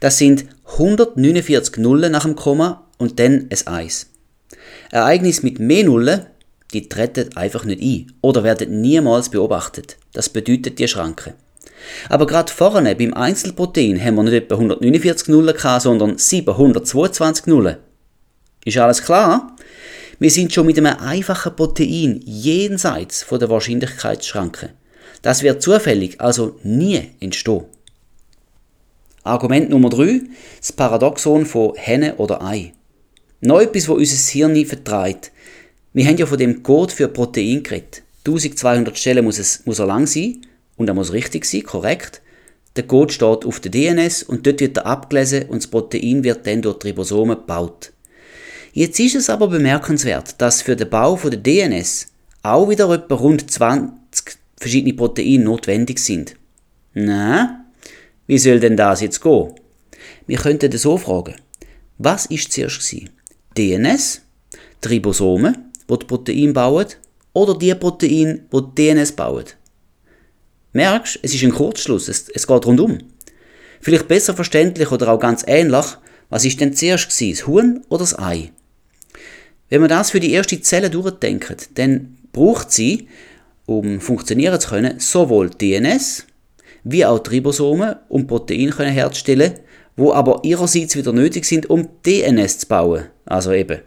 [0.00, 4.10] Das sind 149 Nullen nach dem Komma und dann ein 1.
[4.90, 6.26] Ereignisse mit mehr Nullen,
[6.72, 9.96] die treten einfach nicht ein oder werden niemals beobachtet.
[10.12, 11.34] Das bedeutet die Schranke.
[12.08, 17.76] Aber gerade vorne beim Einzelprotein haben wir nicht etwa 149 Nullen sondern 722 Nullen.
[18.64, 19.56] Ist alles klar?
[20.18, 24.70] Wir sind schon mit einem einfachen Protein jenseits von der Wahrscheinlichkeitsschranke.
[25.20, 27.64] Das wird zufällig also nie entstehen.
[29.24, 30.20] Argument Nummer 3,
[30.58, 32.72] das Paradoxon von Henne oder Ei.
[33.40, 35.31] Noch etwas, was unser Hirn vertreibt.
[35.94, 38.02] Wir haben ja von dem Code für Protein geredet.
[38.24, 40.42] 1200 Stellen muss, es, muss er lang sein
[40.76, 42.22] und er muss richtig sein, korrekt.
[42.76, 46.46] Der Code steht auf der DNS und dort wird er abgelesen und das Protein wird
[46.46, 47.92] dann durch die Ribosomen gebaut.
[48.72, 52.08] Jetzt ist es aber bemerkenswert, dass für den Bau der DNS
[52.42, 56.36] auch wieder etwa rund 20 verschiedene Proteine notwendig sind.
[56.94, 57.66] Na,
[58.26, 59.52] wie soll denn das jetzt gehen?
[60.26, 61.34] Wir könnten so fragen.
[61.98, 63.10] Was ist zuerst gewesen?
[63.58, 64.22] DNS,
[64.82, 65.54] die Ribosome,
[65.88, 66.86] die die Proteine bauen,
[67.32, 69.44] oder die Proteine, die die DNS bauen?
[70.72, 72.98] Merkst, es ist ein Kurzschluss, es, es geht rundum.
[73.80, 75.84] Vielleicht besser verständlich oder auch ganz ähnlich,
[76.30, 78.52] was ist denn zuerst gewesen, das Huhn oder das Ei?
[79.68, 83.08] Wenn man das für die erste Zelle durchdenkt, dann braucht sie,
[83.66, 86.26] um funktionieren zu können, sowohl DNS
[86.84, 89.54] wie auch Ribosomen, um Proteine herzustellen,
[89.96, 93.04] wo aber ihrerseits wieder nötig sind, um DNS zu bauen.
[93.24, 93.80] Also eben,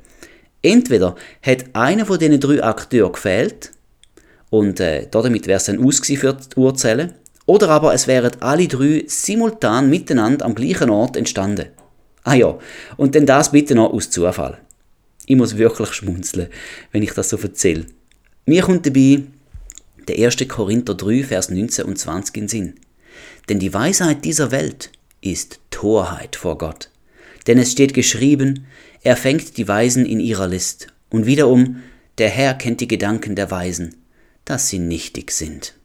[0.65, 3.71] entweder hat einer von diesen drei Akteuren gefehlt
[4.49, 7.13] und äh, damit wäre es dann ausgewesen für die Urzelle,
[7.45, 11.67] oder aber es wären alle drei simultan miteinander am gleichen Ort entstanden.
[12.23, 12.57] Ah ja,
[12.97, 14.57] und dann das bitte noch aus Zufall.
[15.27, 16.47] Ich muss wirklich schmunzeln,
[16.91, 17.85] wenn ich das so erzähle.
[18.45, 19.23] Mir kommt dabei
[20.07, 20.47] der 1.
[20.47, 22.73] Korinther 3, Vers 19 und 20 in Sinn.
[23.49, 26.89] Denn die Weisheit dieser Welt ist Torheit vor Gott.
[27.47, 28.65] Denn es steht geschrieben,
[29.05, 30.87] er fängt die Weisen in ihrer List.
[31.11, 31.83] Und wiederum,
[32.17, 33.95] der Herr kennt die Gedanken der Weisen,
[34.45, 35.75] dass sie nichtig sind.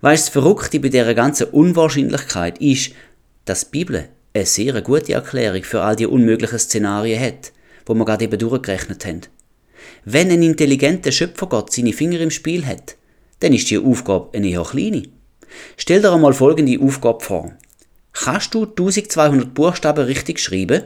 [0.00, 2.94] Weißt du, Verrückte bei dieser ganzen Unwahrscheinlichkeit ist,
[3.44, 7.52] dass die Bibel eine sehr gute Erklärung für all die unmöglichen Szenarien hat,
[7.86, 9.20] wo wir gerade eben durchgerechnet haben.
[10.04, 12.96] Wenn ein intelligenter Schöpfergott seine Finger im Spiel hat,
[13.38, 15.04] dann ist die Aufgabe eine eher kleine.
[15.76, 17.52] Stell dir einmal folgende Aufgabe vor.
[18.12, 20.82] Kannst du 1200 Buchstaben richtig schreiben?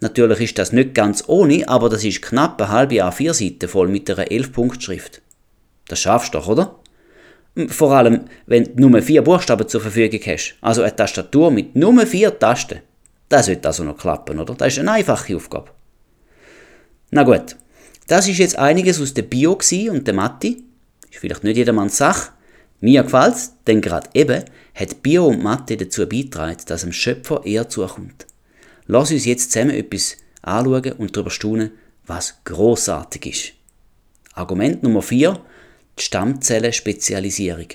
[0.00, 4.08] Natürlich ist das nicht ganz ohne, aber das ist knapp eine halbe A4-Seite voll mit
[4.10, 5.22] einer 11-Punkt-Schrift.
[5.88, 6.76] Das schaffst du doch, oder?
[7.68, 10.54] Vor allem, wenn du nur vier Buchstaben zur Verfügung hast.
[10.60, 12.80] Also eine Tastatur mit nur vier Tasten.
[13.28, 14.54] Das sollte also noch klappen, oder?
[14.54, 15.70] Das ist eine einfache Aufgabe.
[17.10, 17.56] Na gut,
[18.06, 19.58] das ist jetzt einiges aus der Bio
[19.90, 20.56] und der Mathe.
[21.10, 22.30] Ist vielleicht nicht jedermanns Sache.
[22.80, 27.68] Mir gefällt's, denn gerade eben hat Bio und Mathe dazu beigetragen, dass dem Schöpfer eher
[27.68, 28.26] zukommt.
[28.90, 31.72] Lass uns jetzt zusammen etwas anschauen und darüber staunen,
[32.06, 33.52] was großartig ist.
[34.32, 35.38] Argument Nummer 4,
[35.98, 37.68] die Stammzellenspezialisierung.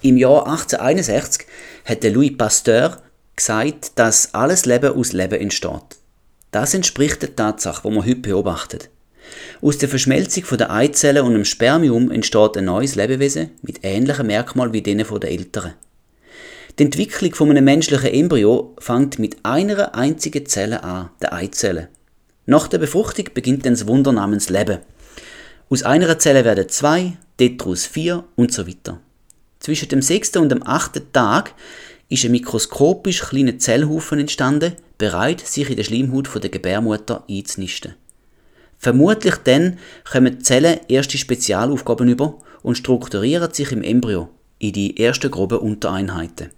[0.00, 1.46] Im Jahr 1861
[1.84, 3.02] hat Louis Pasteur
[3.36, 5.98] gesagt, dass alles Leben aus Leben entsteht.
[6.50, 8.88] Das entspricht der Tatsache, die man heute beobachtet.
[9.60, 14.72] Aus der Verschmelzung der Eizellen und dem Spermium entsteht ein neues Lebewesen mit ähnlichen Merkmalen
[14.72, 15.74] wie denen der älteren.
[16.76, 21.88] Die Entwicklung von einem menschlichen Embryo fängt mit einer einzigen Zelle an, der Eizelle.
[22.46, 24.80] Nach der Befruchtung beginnt dann das Wunder namens Leben.
[25.70, 28.98] Aus einer Zelle werden zwei, daraus vier und so weiter.
[29.60, 31.54] Zwischen dem sechsten und dem achten Tag
[32.08, 37.94] ist ein mikroskopisch kleiner Zellhaufen entstanden, bereit, sich in der Schleimhaut der Gebärmutter einzunisten.
[38.78, 39.78] Vermutlich dann
[40.10, 45.58] kommen die Zellen erste Spezialaufgaben über und strukturieren sich im Embryo in die ersten groben
[45.58, 46.50] Untereinheiten.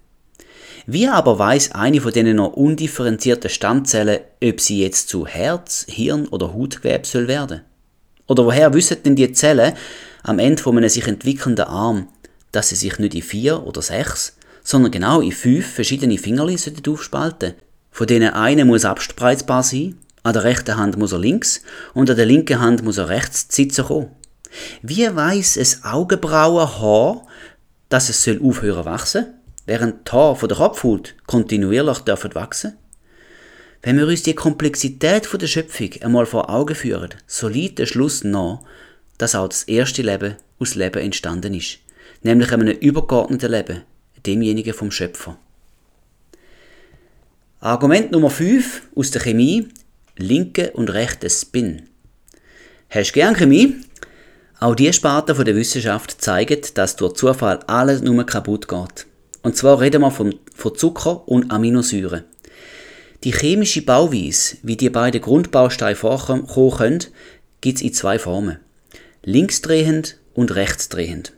[0.89, 6.29] Wie aber weiß eine von diesen noch undifferenzierten Stammzellen, ob sie jetzt zu Herz, Hirn
[6.29, 7.59] oder Hautgewebe soll werden?
[8.25, 9.73] Oder woher wissen denn die Zellen
[10.23, 12.07] am Ende von einem sich entwickelnden Arm,
[12.53, 17.55] dass sie sich nicht in vier oder sechs, sondern genau in fünf verschiedene Fingerli aufspalten
[17.91, 21.63] Von denen eine muss abspreizbar sein, an der rechten Hand muss er links
[21.95, 24.11] und an der linken Hand muss er rechts sitzen kommen.
[24.81, 27.27] Wie weiss ein Augenbrauenhaar,
[27.89, 29.33] dass es soll aufhören wachsen,
[29.67, 32.77] während die Haare von der Kopfhaut kontinuierlich dürfen wachsen?
[33.83, 38.23] Wenn wir uns die Komplexität der Schöpfung einmal vor Augen führen, so liegt der Schluss
[38.23, 38.61] nach,
[39.19, 41.79] dass auch das erste Leben aus Leben entstanden ist,
[42.23, 43.83] nämlich einem übergeordneten Leben,
[44.25, 45.37] demjenigen vom Schöpfer.
[47.59, 49.67] Argument Nummer 5 aus der Chemie,
[50.17, 51.83] linke und rechte Spin.
[52.89, 53.75] Hast du gern Chemie?
[54.59, 59.05] Auch die Sparte der Wissenschaft zeigt, dass durch Zufall alles nur kaputt geht.
[59.47, 62.25] Und zwar reden wir von, von Zucker und Aminosäuren.
[63.23, 67.05] Die chemische Bauweise, wie die beiden Grundbausteine vorkommen können,
[67.61, 68.59] gibt es in zwei Formen.
[69.23, 71.31] Linksdrehend und rechtsdrehend.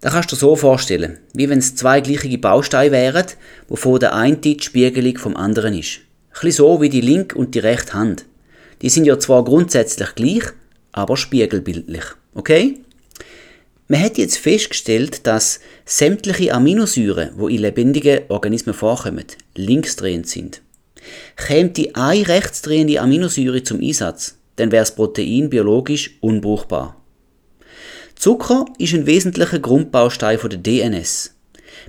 [0.00, 3.26] Das kannst du dir so vorstellen, wie wenn es zwei gleiche Bausteine wären,
[3.68, 6.00] wovon der eine die Spiegelung vom anderen ist.
[6.40, 8.24] Ein so wie die linke und die rechte Hand.
[8.80, 10.44] Die sind ja zwar grundsätzlich gleich,
[10.92, 12.04] aber spiegelbildlich.
[12.32, 12.80] Okay?
[13.90, 19.24] Man hat jetzt festgestellt, dass sämtliche Aminosäuren, wo in lebendigen Organismen vorkommen,
[19.54, 20.60] linksdrehend sind.
[21.36, 26.96] Käme die eine rechtsdrehende Aminosäure zum Einsatz, dann wäre das Protein biologisch unbrauchbar.
[28.14, 31.34] Zucker ist ein wesentlicher Grundbaustein der DNS.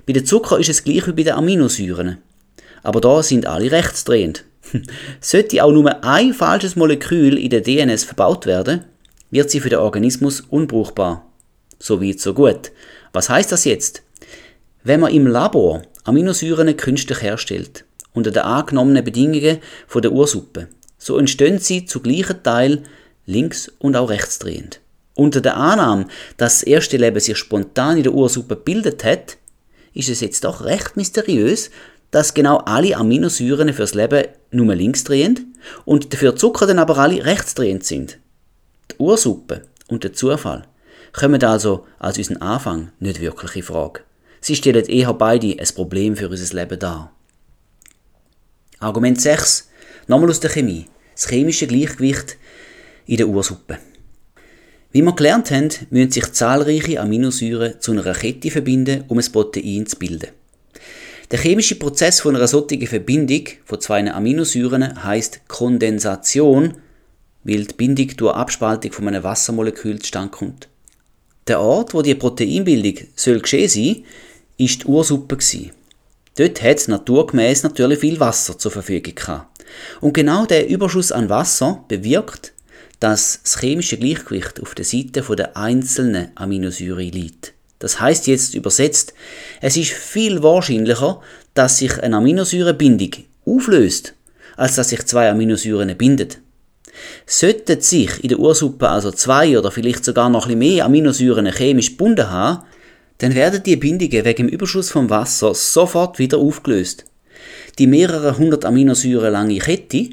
[0.06, 2.16] Bei der Zucker ist es gleich wie bei den Aminosäuren.
[2.82, 4.44] Aber da sind alle rechtsdrehend.
[5.20, 8.84] Sollte auch nur ein falsches Molekül in der DNS verbaut werden,
[9.30, 11.29] wird sie für den Organismus unbrauchbar.
[11.82, 12.72] So weit, so gut.
[13.14, 14.02] Was heißt das jetzt?
[14.84, 20.68] Wenn man im Labor Aminosäuren künstlich herstellt, unter den angenommenen Bedingungen von der Ursuppe,
[20.98, 22.82] so entstehen sie zu gleichen Teil
[23.24, 24.80] links und auch rechtsdrehend.
[25.14, 26.06] Unter der Annahme,
[26.36, 29.38] dass das erste Leben sich spontan in der Ursuppe gebildet hat,
[29.94, 31.70] ist es jetzt doch recht mysteriös,
[32.10, 35.42] dass genau alle Aminosäuren fürs Leben nur linksdrehend
[35.86, 38.18] und dafür Zucker dann aber alle rechtsdrehend sind.
[38.90, 40.64] Die Ursuppe und der Zufall
[41.12, 44.00] kommen also als unseren Anfang nicht wirklich in Frage.
[44.40, 47.12] Sie stellen eher beide ein Problem für unser Leben dar.
[48.78, 49.68] Argument 6.
[50.06, 50.86] Nochmal aus der Chemie.
[51.14, 52.36] Das chemische Gleichgewicht
[53.06, 53.78] in der Ursuppe.
[54.92, 59.86] Wie wir gelernt haben, müssen sich zahlreiche Aminosäuren zu einer Kette verbinden, um ein Protein
[59.86, 60.30] zu bilden.
[61.30, 66.78] Der chemische Prozess von einer solchen Verbindung von zwei Aminosäuren heißt Kondensation,
[67.44, 70.68] weil die Bindung durch Abspaltung von einem Wassermolekül zustande kommt.
[71.50, 74.04] Der Ort, wo die Proteinbildung soll geschehen sein,
[74.56, 75.36] ist die Ursuppe
[76.36, 79.64] Dort hat es naturgemäß natürlich viel Wasser zur Verfügung gehabt.
[80.00, 82.52] Und genau der Überschuss an Wasser bewirkt,
[83.00, 87.52] dass das chemische Gleichgewicht auf der Seite der einzelnen Aminosäuren liegt.
[87.80, 89.12] Das heißt jetzt übersetzt,
[89.60, 91.20] es ist viel wahrscheinlicher,
[91.54, 94.14] dass sich eine Aminosäurebindung auflöst,
[94.56, 96.38] als dass sich zwei Aminosäuren bindet.
[97.26, 101.90] Sollten sich in der Ursuppe also zwei oder vielleicht sogar noch ein mehr Aminosäuren chemisch
[101.90, 102.64] gebunden haben,
[103.18, 107.04] dann werden die Bindungen wegen dem Überschuss vom Wasser sofort wieder aufgelöst.
[107.78, 110.10] Die mehrere hundert Aminosäuren lange Kette,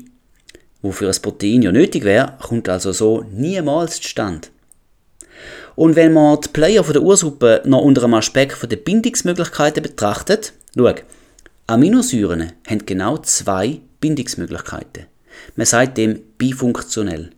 [0.82, 4.50] wofür ein Protein ja nötig wäre, kommt also so niemals zustande.
[5.76, 10.54] Und wenn man die Player von der Ursuppe noch unter einem Aspekt der Bindungsmöglichkeiten betrachtet,
[10.76, 10.94] schau,
[11.68, 15.06] Aminosäuren haben genau zwei Bindungsmöglichkeiten.
[15.56, 17.32] Man sagt dem bifunktionell.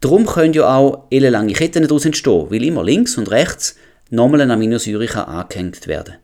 [0.00, 3.76] Darum können ja auch ellenlange Ketten daraus entstehen, weil immer links und rechts
[4.10, 6.16] nochmal eine Aminosäure angehängt werden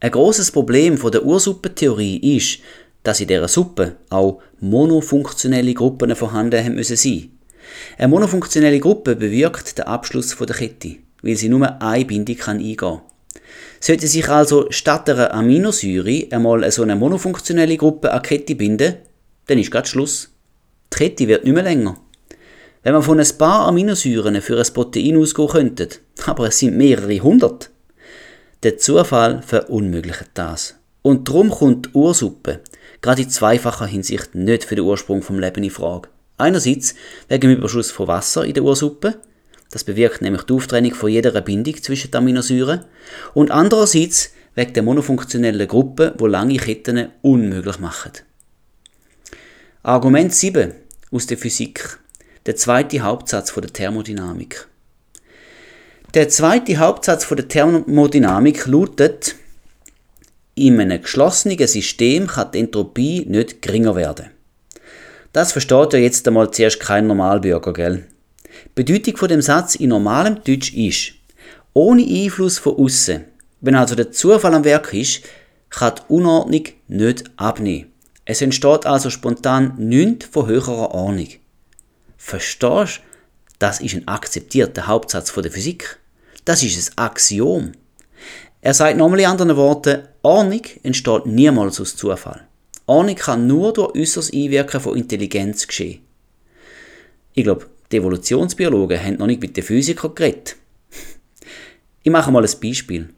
[0.00, 2.58] Ein großes Problem von der Ursuppentheorie ist,
[3.02, 7.30] dass in dieser Suppe auch monofunktionelle Gruppen vorhanden haben müssen sein.
[7.98, 13.00] Eine monofunktionelle Gruppe bewirkt den Abschluss der Kette, weil sie nur eine Bindung eingehen kann.
[13.80, 18.96] Sollte sich also statt einer Aminosäure einmal so eine monofunktionelle Gruppe an Kette binden,
[19.46, 20.33] dann ist gerade Schluss.
[20.92, 21.96] Die Kette wird nicht mehr länger.
[22.82, 25.88] Wenn man von ein paar Aminosäuren für ein Protein ausgehen könnte,
[26.26, 27.70] aber es sind mehrere hundert,
[28.62, 30.76] der Zufall verunmöglicht das.
[31.02, 32.60] Und darum kommt die Ursuppe
[33.04, 36.08] gerade in zweifacher Hinsicht nicht für den Ursprung vom Leben in Frage.
[36.38, 36.94] Einerseits
[37.28, 39.16] wegen dem Überschuss von Wasser in der Ursuppe,
[39.70, 42.86] das bewirkt nämlich die Auftrennung von jeder Bindung zwischen den Aminosäuren,
[43.34, 48.12] und andererseits wegen der monofunktionellen Gruppe, wo lange Ketten unmöglich machen.
[49.86, 50.72] Argument 7
[51.10, 51.98] aus der Physik
[52.46, 54.66] der zweite Hauptsatz von der Thermodynamik.
[56.14, 59.34] Der zweite Hauptsatz von der Thermodynamik lautet,
[60.54, 64.30] in einem geschlossenen System kann die Entropie nicht geringer werden.
[65.34, 68.06] Das versteht ja jetzt einmal zuerst kein Normalbürger, gell?
[68.64, 71.12] Die Bedeutung von dem Satz in normalem Deutsch ist,
[71.74, 73.22] ohne Einfluss von außen,
[73.60, 75.24] wenn also der Zufall am Werk ist,
[75.68, 77.93] kann die Unordnung nicht abnehmen.
[78.24, 81.28] Es entsteht also spontan nichts von höherer Ordnung.
[82.16, 83.00] Verstehst
[83.58, 85.98] Das ist ein akzeptierter Hauptsatz der Physik.
[86.44, 87.72] Das ist ein Axiom.
[88.60, 92.46] Er sagt nochmal in anderen Worten, Ordnung entsteht niemals aus Zufall.
[92.86, 96.00] Ordnung kann nur durch äußeres Einwirken von Intelligenz geschehen.
[97.34, 100.56] Ich glaube, die Evolutionsbiologen haben noch nicht mit den Physikern geredet.
[102.02, 103.08] Ich mache mal ein Beispiel.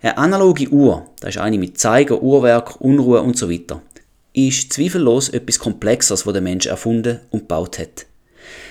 [0.00, 3.82] Eine analoge Uhr, das ist eine mit Zeiger, Uhrwerk, Unruhe und so weiter,
[4.34, 8.06] ist zweifellos etwas Komplexeres, was der Mensch erfunden und gebaut hat.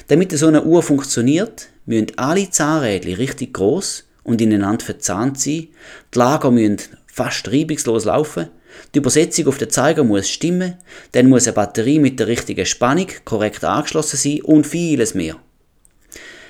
[0.08, 5.68] Damit so eine Uhr funktioniert, müssen alle Zahnrädchen richtig groß und ineinander verzahnt sein.
[6.14, 8.50] Die Lager müssen fast reibungslos laufen.
[8.94, 10.78] Die Übersetzung auf den Zeiger muss stimmen.
[11.12, 15.38] Dann muss eine Batterie mit der richtigen Spannung korrekt angeschlossen sein und vieles mehr.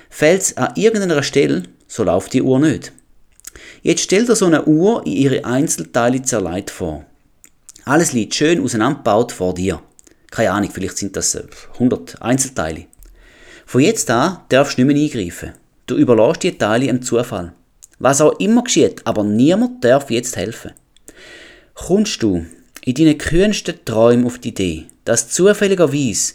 [0.08, 2.92] Fällt es an irgendeiner Stelle, so läuft die Uhr nicht.
[3.82, 7.04] Jetzt stell dir so eine Uhr in ihre Einzelteile zerlegt vor.
[7.84, 9.82] Alles liegt schön auseinandergebaut vor dir.
[10.30, 11.36] Keine Ahnung, vielleicht sind das
[11.74, 12.86] 100 äh, Einzelteile.
[13.66, 15.52] Von jetzt an darfst du nicht mehr eingreifen.
[15.86, 17.52] Du überlässt die Teile im Zufall.
[17.98, 20.72] Was auch immer geschieht, aber niemand darf jetzt helfen.
[21.74, 22.46] Kommst du
[22.84, 26.34] in deinen kühnsten Träumen auf die Idee, dass zufälligerweise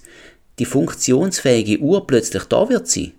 [0.59, 3.13] die funktionsfähige Uhr plötzlich da wird sein?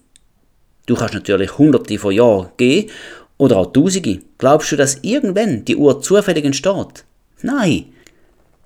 [0.87, 2.91] Du kannst natürlich hunderte von Jahren gehen
[3.39, 4.21] oder auch tausende.
[4.37, 7.05] Glaubst du, dass irgendwann die Uhr zufällig entsteht?
[7.43, 7.87] Nein.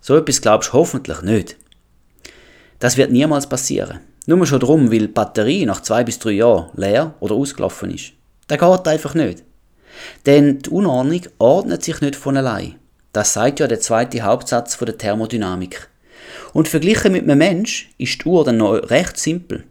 [0.02, 1.56] So etwas glaubst du hoffentlich nicht.
[2.80, 4.00] Das wird niemals passieren.
[4.26, 8.12] Nur schon darum, weil die Batterie nach zwei bis drei Jahren leer oder ausgelaufen ist.
[8.48, 9.44] Das geht einfach nicht.
[10.26, 12.74] Denn die Unordnung ordnet sich nicht von allein.
[13.12, 15.88] Das sagt ja der zweite Hauptsatz von der Thermodynamik.
[16.52, 19.64] Und verglichen mit einem Mensch ist die Uhr dann noch recht simpel.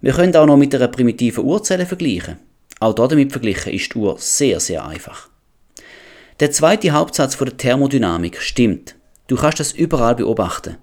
[0.00, 2.38] Wir können auch noch mit einer primitiven Uhrzelle vergleichen.
[2.78, 5.28] Auch damit verglichen ist die Uhr sehr, sehr einfach.
[6.38, 8.94] Der zweite Hauptsatz von der Thermodynamik stimmt.
[9.30, 10.76] Du kannst das überall beobachten.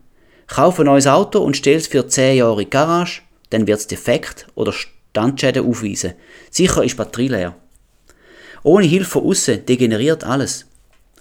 [0.48, 3.80] Kauf ein neues Auto und stell es für 10 Jahre in die Garage, dann wird
[3.80, 6.14] es defekt oder Standschäden aufweisen.
[6.50, 7.56] Sicher ist die Batterie leer.
[8.64, 10.66] Ohne Hilfe von außen degeneriert alles.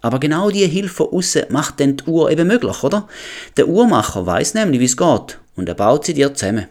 [0.03, 3.09] Aber genau diese Hilfe von außen macht dann die Uhr eben möglich, oder?
[3.57, 6.69] Der Uhrmacher weiß nämlich, wie es geht und er baut sie dir zusammen.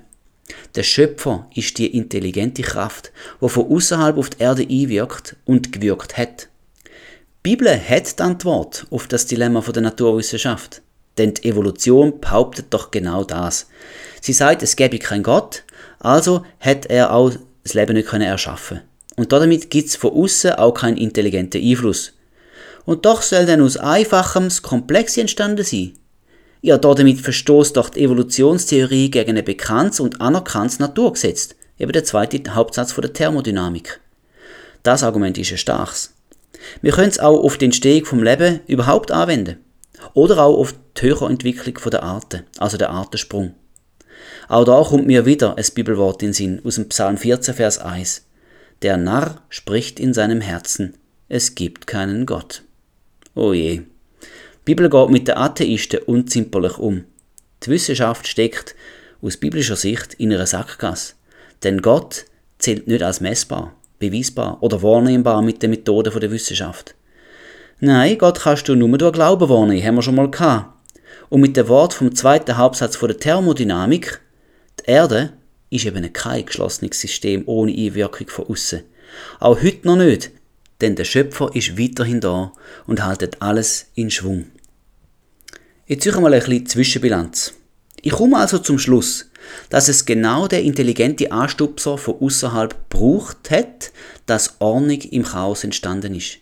[0.74, 6.18] Der Schöpfer ist die intelligente Kraft, die von außerhalb auf die Erde einwirkt und gewirkt
[6.18, 6.48] hat.
[7.46, 10.82] Bibel hat die Antwort auf das Dilemma der Naturwissenschaft.
[11.20, 13.68] Denn die Evolution behauptet doch genau das.
[14.20, 15.62] Sie sagt, es gäbe keinen Gott,
[16.00, 17.34] also hat er auch
[17.64, 18.82] das Leben nicht erschaffen
[19.16, 22.14] Und damit gibt es von außen auch keinen intelligenten Einfluss.
[22.84, 25.94] Und doch soll dann aus Einfachem das Komplexe entstanden sein.
[26.64, 32.56] Ja, damit verstoßt doch die Evolutionstheorie gegen ein bekanntes und anerkanntes Naturgesetz, eben der zweite
[32.56, 34.00] Hauptsatz von der Thermodynamik.
[34.82, 36.15] Das Argument ist ein starkes.
[36.82, 39.58] Wir können es auch auf die Entstehung vom Leben überhaupt anwenden.
[40.14, 43.54] Oder auch auf die höhere Entwicklung der Arten, also der Artensprung.
[44.48, 47.80] Auch da kommt mir wieder ein Bibelwort in den Sinn aus dem Psalm 14, Vers
[47.80, 48.26] 1.
[48.82, 50.96] Der Narr spricht in seinem Herzen,
[51.28, 52.62] es gibt keinen Gott.
[53.34, 53.78] Oh je.
[53.82, 53.86] Die
[54.66, 57.06] Bibel geht mit den Atheisten unzimperlich um.
[57.64, 58.76] Die Wissenschaft steckt
[59.22, 61.14] aus biblischer Sicht in einer Sackgasse.
[61.64, 62.26] Denn Gott
[62.60, 66.96] zählt nicht als messbar, beweisbar oder wahrnehmbar mit den Methoden der Wissenschaft.
[67.80, 70.74] Nein, Gott kannst du nur durch Glauben wahrnehmen, haben wir schon mal gehabt.
[71.30, 74.22] Und mit dem Wort vom zweiten Hauptsatz der Thermodynamik,
[74.80, 75.34] die Erde
[75.70, 78.84] ist eben kein geschlossenes System ohne Einwirkung von außen.
[79.40, 80.32] Auch heute noch nicht,
[80.82, 82.54] denn der Schöpfer ist weiterhin da
[82.86, 84.46] und haltet alles in Schwung.
[85.88, 87.54] Jetzt suchen wir mal ein bisschen Zwischenbilanz.
[88.02, 89.30] Ich komme also zum Schluss,
[89.70, 93.92] dass es genau der intelligente Anstupser von außerhalb braucht hat,
[94.26, 96.38] dass Ordnung im Chaos entstanden ist.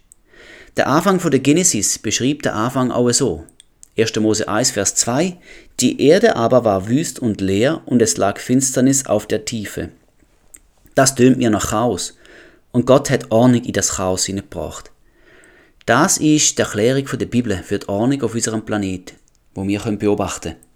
[0.77, 3.43] Der Anfang von der Genesis beschreibt den Anfang auch so.
[3.97, 4.15] 1.
[4.15, 5.37] Mose 1, Vers 2
[5.79, 9.89] Die Erde aber war wüst und leer und es lag Finsternis auf der Tiefe.
[10.95, 12.15] Das tönt mir nach Chaos.
[12.71, 14.89] Und Gott hat Ordnung in das Chaos hineingebracht.
[15.85, 19.15] Das ist die Erklärung der Bibel für die Ordnung auf unserem Planeten
[19.55, 20.72] wo wir beobachten können.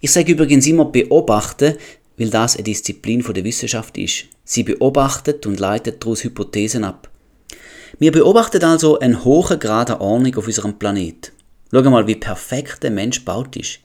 [0.00, 1.76] Ich sage übrigens immer beobachten,
[2.16, 4.24] weil das eine Disziplin der Wissenschaft ist.
[4.44, 7.08] Sie beobachtet und leitet daraus Hypothesen ab.
[7.98, 11.32] Wir beobachten also einen hohen Grad an Ordnung auf unserem Planet.
[11.70, 13.80] Schau mal, wie perfekt der Mensch gebaut ist.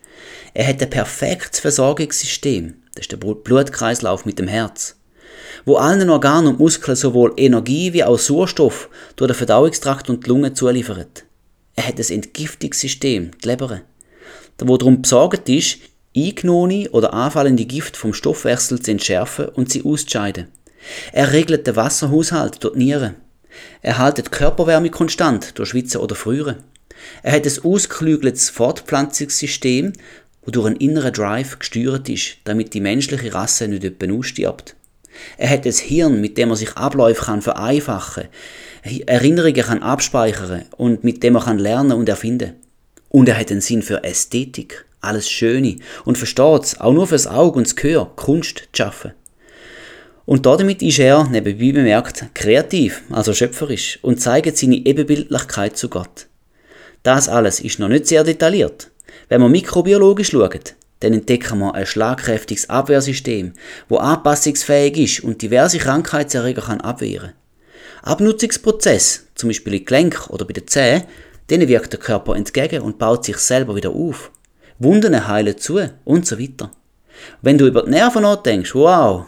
[0.53, 2.75] Er hat ein perfektes Versorgungssystem.
[2.95, 4.95] Das ist der Blutkreislauf mit dem Herz.
[5.65, 10.29] Wo allen Organen und Muskeln sowohl Energie wie auch Sauerstoff durch den Verdauungstrakt und die
[10.29, 11.25] Lunge zuliefert.
[11.75, 13.81] Er hat ein Entgiftungssystem, die Leber
[14.59, 15.77] wo darum besorgt ist,
[16.15, 20.47] eingenommene oder anfallende Gift vom Stoffwechsel zu entschärfen und sie auszuscheiden.
[21.11, 23.15] Er regelt den Wasserhaushalt durch die Nieren.
[23.81, 26.57] Er hält die Körperwärme konstant durch Schwitzen oder Frieren.
[27.21, 29.93] Er hat ein ausgeklügeltes Fortpflanzungssystem,
[30.43, 34.75] wo durch einen inneren Drive gesteuert ist, damit die menschliche Rasse nicht etwa ausstirbt.
[35.37, 38.25] Er hat ein Hirn, mit dem er sich Abläufe kann vereinfachen,
[39.05, 42.55] Erinnerungen kann abspeichern und mit dem er kann lernen und erfinden.
[43.15, 47.59] Und er hat einen Sinn für Ästhetik, alles Schöne und versteht auch nur fürs Auge
[47.59, 49.11] und das Gehör, Kunst zu schaffen.
[50.25, 56.25] Und damit ist er, nebenbei bemerkt, kreativ, also schöpferisch und zeigt seine Ebenbildlichkeit zu Gott.
[57.03, 58.89] Das alles ist noch nicht sehr detailliert.
[59.29, 63.53] Wenn man mikrobiologisch schaut, dann entdecken wir ein schlagkräftiges Abwehrsystem,
[63.89, 67.33] wo anpassungsfähig ist und diverse Krankheitserreger kann abwehren.
[68.01, 71.03] Abnutzungsprozess, zum Beispiel im Gelenk oder bei den Zähnen,
[71.49, 74.31] Denen wirkt der Körper entgegen und baut sich selber wieder auf.
[74.79, 76.71] Wunden heilen zu und so weiter.
[77.41, 79.25] Wenn du über die Nerven nachdenkst, wow!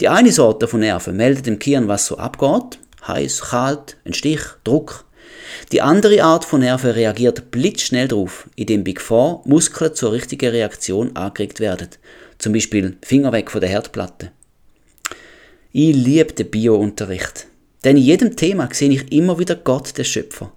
[0.00, 2.78] Die eine Sorte von Nerven meldet dem Gehirn, was so abgeht.
[3.06, 5.04] Heiß, kalt, ein Stich, Druck.
[5.72, 11.16] Die andere Art von Nerven reagiert blitzschnell darauf, indem Big Four Muskeln zur richtigen Reaktion
[11.16, 11.88] angeregt werden.
[12.38, 14.32] Zum Beispiel Finger weg von der Herdplatte.
[15.72, 17.46] Ich liebe den Bio-Unterricht.
[17.84, 20.52] Denn in jedem Thema sehe ich immer wieder Gott, den Schöpfer.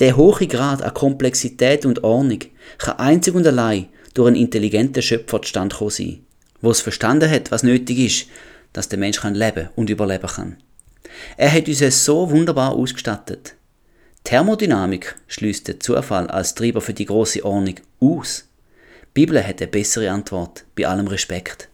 [0.00, 2.40] Der hohe Grad an Komplexität und Ordnung
[2.78, 6.20] kann einzig und allein durch einen intelligenten Schöpfer zustande kommen sein,
[6.60, 8.26] wo es verstanden hat, was nötig ist,
[8.72, 10.56] dass der Mensch leben und überleben kann.
[11.36, 13.54] Er hat uns so wunderbar ausgestattet.
[14.24, 18.48] Thermodynamik schließt den Zufall als Treiber für die große Ordnung aus.
[19.02, 21.68] Die Bibel hat eine bessere Antwort, bei allem Respekt.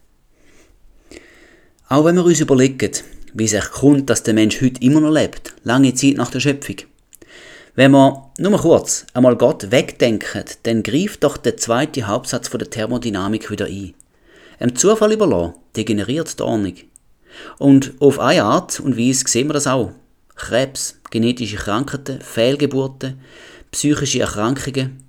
[1.87, 2.91] Auch wenn wir uns überlegen,
[3.33, 6.75] wie es kommt, dass der Mensch heute immer noch lebt, lange Zeit nach der Schöpfung.
[7.73, 12.69] Wenn wir nur kurz einmal Gott wegdenken, dann greift doch der zweite Hauptsatz von der
[12.69, 13.93] Thermodynamik wieder ein.
[14.59, 16.75] Ein Zufall überlassen degeneriert die Ordnung.
[17.59, 19.91] Und auf eine Art und Weise sehen wir das auch.
[20.35, 23.21] Krebs, genetische Krankheiten, Fehlgeburten,
[23.71, 25.05] psychische Erkrankungen.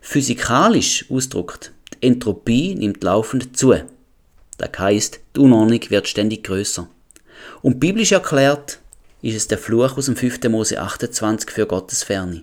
[0.00, 3.74] Physikalisch ausdrückt, die Entropie nimmt laufend zu.
[4.56, 6.88] Das heisst, die Unordnung wird ständig größer.
[7.60, 8.78] Und biblisch erklärt
[9.22, 10.40] ist es der Fluch aus dem 5.
[10.48, 12.42] Mose 28 für Gottes Ferne.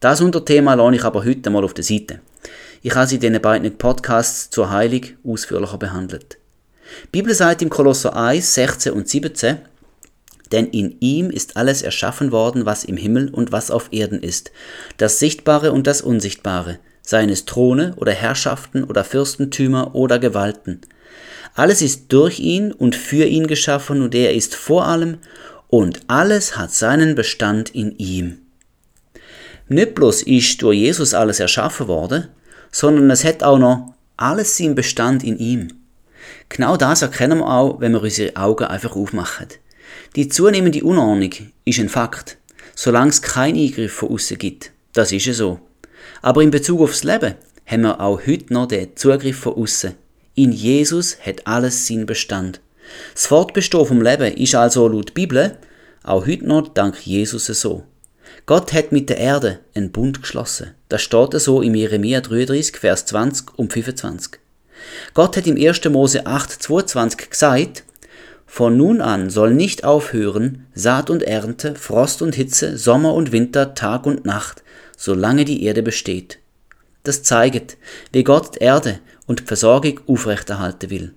[0.00, 2.20] Das Unterthema lohne ich aber heute mal auf der Seite.
[2.82, 6.38] Ich habe sie in den beiden Podcasts zur Heilung ausführlicher behandelt.
[7.04, 9.58] Die Bibel sagt im Kolosser 1, 16 und 17,
[10.52, 14.52] denn in ihm ist alles erschaffen worden, was im Himmel und was auf Erden ist,
[14.96, 20.80] das Sichtbare und das Unsichtbare, seien es Throne oder Herrschaften oder Fürstentümer oder Gewalten.
[21.54, 25.18] Alles ist durch ihn und für ihn geschaffen und er ist vor allem
[25.68, 28.38] und alles hat seinen Bestand in ihm.
[29.68, 32.28] Nicht bloß ist durch Jesus alles erschaffen worden,
[32.70, 35.68] sondern es hat auch noch alles seinen Bestand in ihm.
[36.48, 39.48] Genau das erkennen wir auch, wenn wir unsere Augen einfach aufmachen.
[40.16, 41.32] Die zunehmende Unordnung
[41.64, 42.36] ist ein Fakt,
[42.74, 44.70] solange es keinen Eingriff von außen gibt.
[44.92, 45.60] Das ist ja so.
[46.22, 47.34] Aber in Bezug aufs Leben
[47.66, 49.94] haben wir auch heute noch den Zugriff von außen.
[50.34, 52.60] In Jesus hat alles seinen Bestand.
[53.14, 55.56] Das Fortbestehen vom Leben ist also laut Bibel
[56.04, 57.84] auch heute noch dank Jesus so.
[58.44, 60.72] Gott hat mit der Erde einen Bund geschlossen.
[60.90, 64.38] Das steht so im Jeremia 33, Vers 20 und 25.
[65.14, 65.82] Gott hat im 1.
[65.86, 67.84] Mose 8, 22 gesagt,
[68.44, 73.74] von nun an soll nicht aufhören Saat und Ernte, Frost und Hitze, Sommer und Winter,
[73.74, 74.62] Tag und Nacht,
[74.98, 76.38] solange die Erde besteht.
[77.02, 77.78] Das zeigt,
[78.12, 81.14] wie Gott die Erde und die Versorgung aufrechterhalten will.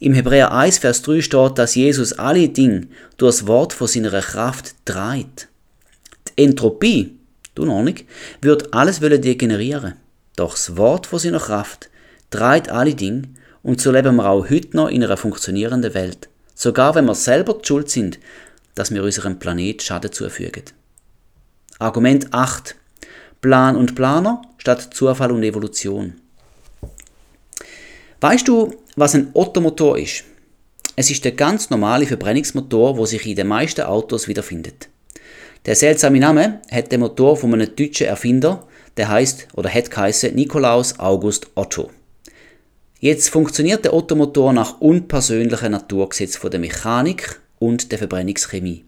[0.00, 2.86] Im Hebräer 1, Vers 3 steht, dass Jesus alle Dinge
[3.16, 5.48] durch das Wort von seiner Kraft dreht.
[6.28, 7.18] Die Entropie,
[7.56, 8.04] du noch nicht,
[8.40, 9.94] wird alles degenerieren.
[10.36, 11.90] Doch das Wort von seiner Kraft
[12.30, 13.22] dreht alle Dinge
[13.64, 16.28] und so leben wir auch heute noch in einer funktionierenden Welt.
[16.54, 18.20] Sogar wenn wir selber die schuld sind,
[18.76, 20.62] dass wir unserem Planet Schaden zufügen.
[21.80, 22.76] Argument 8.
[23.40, 26.14] Plan und Planer statt Zufall und Evolution.
[28.20, 30.24] Weißt du, was ein Ottomotor ist?
[30.96, 34.88] Es ist der ganz normale Verbrennungsmotor, wo sich in den meisten Autos wiederfindet.
[35.66, 40.34] Der seltsame Name hat der Motor von einem deutschen Erfinder, der heißt oder hat geheißen
[40.34, 41.90] Nikolaus August Otto.
[43.00, 48.84] Jetzt funktioniert der Ottomotor nach unpersönlichen Naturgesetzen von der Mechanik und der Verbrennungschemie.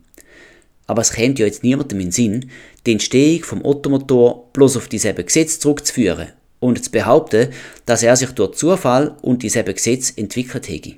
[0.89, 2.51] Aber es kommt ja jetzt niemandem in den Sinn,
[2.85, 7.49] die Entstehung vom Ottomotor bloß auf dieselben Gesetze zurückzuführen und zu behaupten,
[7.87, 10.97] dass er sich durch Zufall und dieselben Gesetze entwickelt hätte.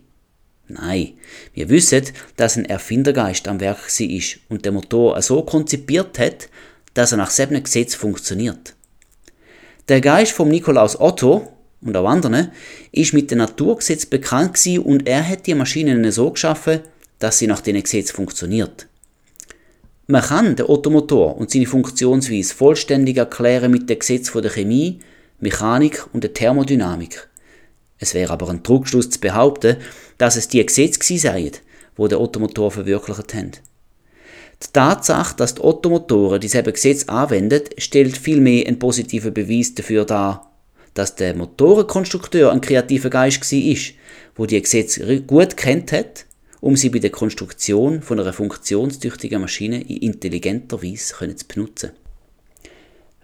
[0.69, 1.15] Nein,
[1.55, 2.05] wir wissen,
[2.37, 6.49] dass ein Erfindergeist am Werk ist und der Motor so konzipiert hat,
[6.95, 8.75] dass er nach selben Gesetz funktioniert.
[9.89, 12.53] Der Geist vom Nikolaus Otto und auch anderen
[12.93, 16.81] ist mit dem Naturgesetz bekannt gewesen und er hat die Maschinen so geschaffen,
[17.19, 18.87] dass sie nach den Gesetz funktioniert.
[20.07, 25.01] Man kann den Ottomotor und seine Funktionsweise vollständig erklären mit dem Gesetz der Chemie,
[25.43, 27.29] Mechanik und der Thermodynamik.
[27.99, 29.77] Es wäre aber ein Trugschluss zu behaupten,
[30.19, 31.53] dass es die Gesetze gewesen seien,
[31.97, 33.53] wo der Ottomotor verwirklicht haben.
[34.63, 40.53] Die Tatsache, dass die Ottomotoren dieselben Gesetze anwenden, stellt vielmehr einen positiven Beweis dafür dar,
[40.95, 43.95] dass der Motorenkonstrukteur ein kreativer Geist war,
[44.37, 46.27] wo die Gesetze gut kennt hat,
[46.61, 51.91] um sie bei der Konstruktion von einer funktionstüchtigen Maschine in intelligenter Weise zu benutzen.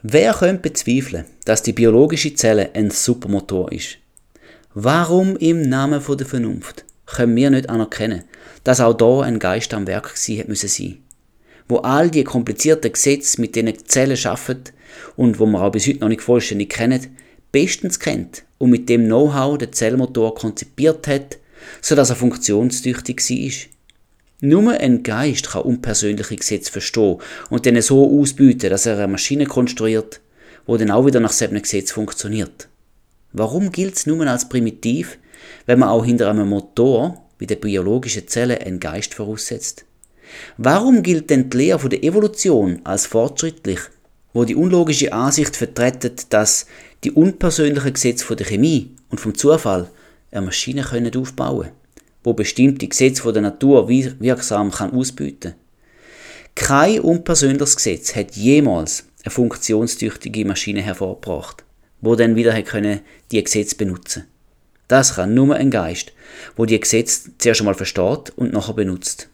[0.03, 3.99] Wer könnte bezweifeln, dass die biologische Zelle ein Supermotor ist?
[4.73, 8.23] Warum im Namen der Vernunft können wir nicht anerkennen,
[8.63, 10.99] dass auch da ein Geist am Werk sein müssen sein,
[11.69, 14.63] wo all die komplizierten Gesetze, mit denen die Zellen schaffen
[15.17, 17.17] und wo wir auch bis heute noch nicht vollständig kennen,
[17.51, 21.39] bestens kennt und mit dem Know-how den Zellmotor konzipiert hat,
[21.81, 23.78] sodass er funktionstüchtig war.
[24.41, 27.16] Nur ein Geist kann unpersönliche Gesetze verstehen
[27.51, 30.20] und dann so ausbieten, dass er eine Maschine konstruiert,
[30.64, 32.68] wo dann auch wieder nach selben Gesetz funktioniert.
[33.32, 35.18] Warum gilt es nur als primitiv,
[35.66, 39.84] wenn man auch hinter einem Motor wie der biologischen Zelle einen Geist voraussetzt?
[40.57, 43.80] Warum gilt denn die Lehre von der Evolution als fortschrittlich,
[44.32, 46.66] wo die unlogische Ansicht vertreten, dass
[47.03, 49.91] die unpersönlichen Gesetze der Chemie und vom Zufall
[50.30, 51.72] eine Maschine können aufbauen können?
[52.25, 55.55] Wo bestimmte Gesetze der Natur wirksam kann ausbieten
[56.55, 61.64] Kein unpersönliches Gesetz hat jemals eine funktionstüchtige Maschine hervorgebracht,
[62.01, 63.01] wo dann wieder können
[63.31, 64.25] die Gesetze benutzen.
[64.89, 66.12] Das kann nur ein Geist,
[66.57, 69.29] wo die Gesetze zuerst einmal versteht und nachher benutzt.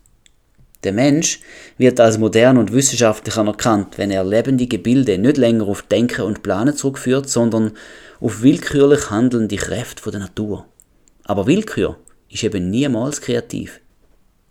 [0.82, 1.40] Der Mensch
[1.78, 6.42] wird als modern und wissenschaftlich anerkannt, wenn er lebende Gebilde nicht länger auf Denken und
[6.42, 7.72] Planen zurückführt, sondern
[8.20, 10.66] auf willkürlich handelnde Kräfte der Natur.
[11.24, 11.96] Aber Willkür
[12.34, 13.80] ist eben niemals kreativ.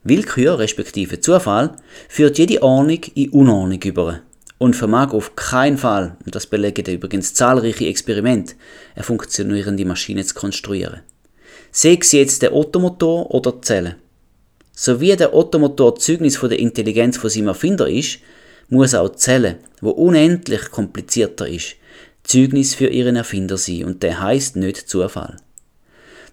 [0.03, 1.75] Willkür respektive Zufall
[2.09, 4.21] führt jede Ordnung in Unordnung über
[4.57, 8.55] und vermag auf keinen Fall, und das belegen übrigens zahlreiche Experimente,
[8.95, 11.01] eine funktionierende Maschine zu konstruieren.
[11.71, 13.95] Sei es jetzt der Ottomotor oder die Zelle.
[14.71, 18.19] So wie der Ottomotor Zeugnis von der Intelligenz von seinem Erfinder ist,
[18.69, 21.75] muss auch die Zelle, wo unendlich komplizierter ist,
[22.23, 25.37] Zeugnis für ihren Erfinder sein und der heißt nicht Zufall.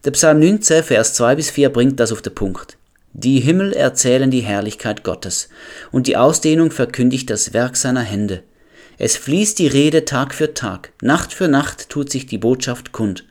[0.03, 2.79] Der Psalm 19, Vers 2 bis 4 bringt das auf den Punkt.
[3.13, 5.51] Die Himmel erzählen die Herrlichkeit Gottes,
[5.93, 8.43] und die Ausdehnung verkündigt das Werk seiner Hände.
[8.97, 13.27] Es fließt die Rede Tag für Tag, Nacht für Nacht tut sich die Botschaft kund.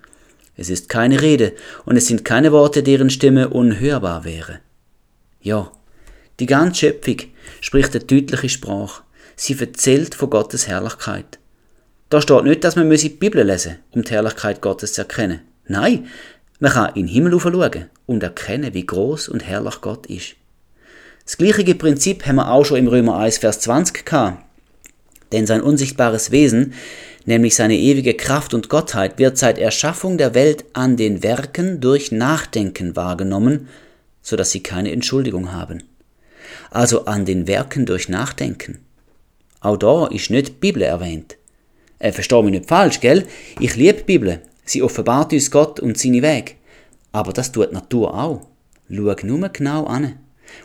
[0.58, 1.54] Es ist keine Rede,
[1.86, 4.60] und es sind keine Worte, deren Stimme unhörbar wäre.
[5.42, 5.72] Ja,
[6.40, 7.18] die ganze Schöpfung
[7.62, 9.02] spricht eine deutliche Sprache.
[9.36, 11.40] Sie erzählt von Gottes Herrlichkeit.
[12.12, 15.42] Da steht nicht, dass man die Bibel lesen um die Herrlichkeit Gottes zu erkennen.
[15.68, 16.08] Nein,
[16.60, 20.36] man kann in den Himmel schauen und erkennen, wie groß und herrlich Gott ist.
[21.24, 24.44] Das gleiche Prinzip haben wir auch schon im Römer 1, Vers 20 gehabt.
[25.32, 26.74] Denn sein unsichtbares Wesen,
[27.26, 32.12] nämlich seine ewige Kraft und Gottheit, wird seit Erschaffung der Welt an den Werken durch
[32.12, 33.70] Nachdenken wahrgenommen,
[34.22, 35.84] so dass sie keine Entschuldigung haben.
[36.72, 38.80] Also an den Werken durch Nachdenken.
[39.62, 41.38] Auch da ist nicht die Bibel erwähnt.
[42.00, 43.26] Äh, versteh mich nicht falsch, gell?
[43.60, 44.42] Ich liebe die Bibel.
[44.70, 46.54] Sie offenbart uns Gott und seine Wege.
[47.12, 48.46] Aber das tut die Natur auch.
[48.88, 50.20] Schau nur genau an.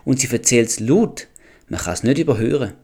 [0.05, 1.27] Und sie erzählt es laut.
[1.71, 2.75] Man kann es nicht überhören.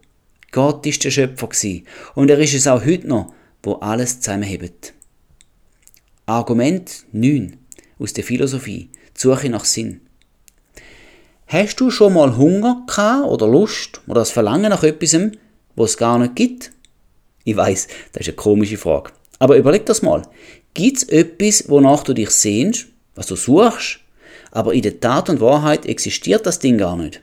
[0.50, 1.86] Gott ist der Schöpfer gewesen.
[2.14, 4.94] und er ist es auch heute noch, wo alles zusammenhebt.
[6.24, 7.54] Argument 9
[7.98, 8.88] aus der Philosophie.
[9.12, 10.00] Suche nach Sinn.
[11.46, 15.14] Hast du schon mal Hunger gehabt oder Lust oder das Verlangen nach etwas,
[15.76, 16.72] was es gar nicht gibt?
[17.44, 19.12] Ich weiß, das ist eine komische Frage.
[19.40, 20.22] Aber überleg das mal.
[20.74, 24.00] Gibt es etwas, wonach du dich sehnst, was du suchst,
[24.50, 27.20] aber in der Tat und Wahrheit existiert das Ding gar nicht?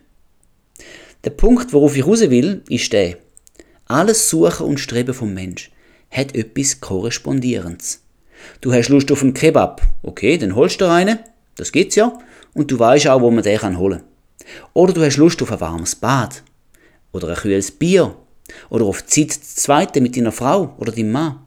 [1.24, 3.18] Der Punkt, worauf ich raus will, ist der.
[3.86, 5.72] Alles Suchen und Streben vom Mensch
[6.12, 8.02] hat etwas Korrespondierendes.
[8.62, 9.82] Du hast Lust auf einen Kebab.
[10.04, 11.20] Okay, dann holst du einen.
[11.56, 12.18] Das geht's ja.
[12.54, 14.08] Und du weißt auch, wo man den holen kann.
[14.74, 16.44] Oder du hast Lust auf ein warmes Bad.
[17.12, 18.16] Oder ein kühles Bier.
[18.70, 21.40] Oder auf Zeit zweite mit deiner Frau oder deinem Mann.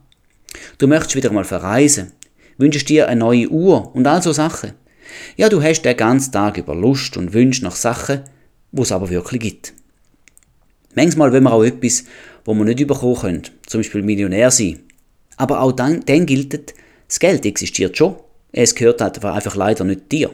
[0.77, 2.11] Du möchtest wieder mal verreisen.
[2.57, 4.73] Wünschst dir eine neue Uhr und all so Sachen.
[5.37, 8.21] Ja, du hast den ganzen Tag über Lust und Wünsch nach Sachen,
[8.71, 9.73] wo es aber wirklich gibt.
[10.95, 12.05] Manchmal wollen wir auch etwas,
[12.45, 14.79] wo wir nicht bekommen können, zum Beispiel Millionär sein.
[15.37, 16.73] Aber auch dann, dann gilt,
[17.07, 18.15] das Geld existiert schon.
[18.51, 20.29] Es gehört halt einfach leider nicht dir.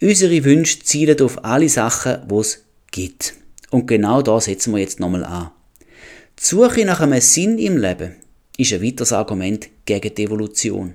[0.00, 3.34] Unsere Wünsche zielen auf alle Sachen, die es gibt.
[3.70, 5.50] Und genau da setzen wir jetzt nochmal an.
[6.38, 8.16] Die Suche nach einem Sinn im Leben
[8.58, 10.94] ist ein weiteres Argument gegen die Evolution.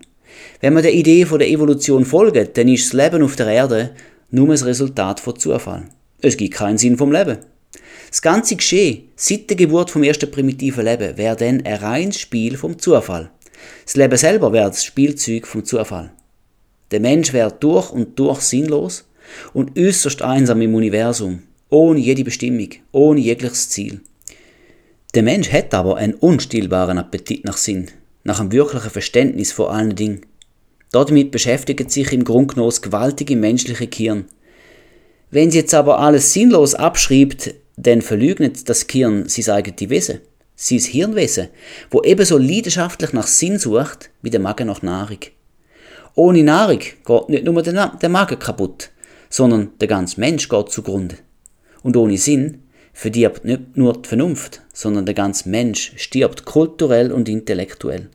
[0.59, 3.91] Wenn man der Idee von der Evolution folgt, dann ist das Leben auf der Erde
[4.29, 5.85] nur das Resultat von Zufall.
[6.21, 7.37] Es gibt keinen Sinn vom Leben.
[8.09, 12.57] Das ganze Geschehen seit der Geburt vom ersten primitiven Leben wäre dann ein reines Spiel
[12.57, 13.31] vom Zufall.
[13.85, 16.11] Das Leben selber wäre das Spielzeug vom Zufall.
[16.91, 19.05] Der Mensch wäre durch und durch sinnlos
[19.53, 24.01] und äußerst einsam im Universum, ohne jede Bestimmung, ohne jegliches Ziel.
[25.13, 27.91] Der Mensch hat aber einen unstillbaren Appetit nach Sinn,
[28.23, 30.25] nach einem wirklichen Verständnis von allen Dingen.
[30.91, 34.25] Damit beschäftigt sich im Grunde genommen das gewaltige menschliche Gehirn.
[35.29, 40.19] Wenn sie jetzt aber alles sinnlos abschreibt, dann verleugnet das Gehirn sein eigenes Wesen,
[40.55, 41.49] sein Hirnwesen,
[41.91, 45.19] wo ebenso leidenschaftlich nach Sinn sucht wie der Magen nach Nahrung.
[46.15, 48.89] Ohne Nahrung geht nicht nur der Magen kaputt,
[49.29, 51.17] sondern der ganze Mensch geht zugrunde.
[51.83, 52.62] Und ohne Sinn
[52.93, 58.09] verdirbt nicht nur die Vernunft, sondern der ganze Mensch stirbt kulturell und intellektuell.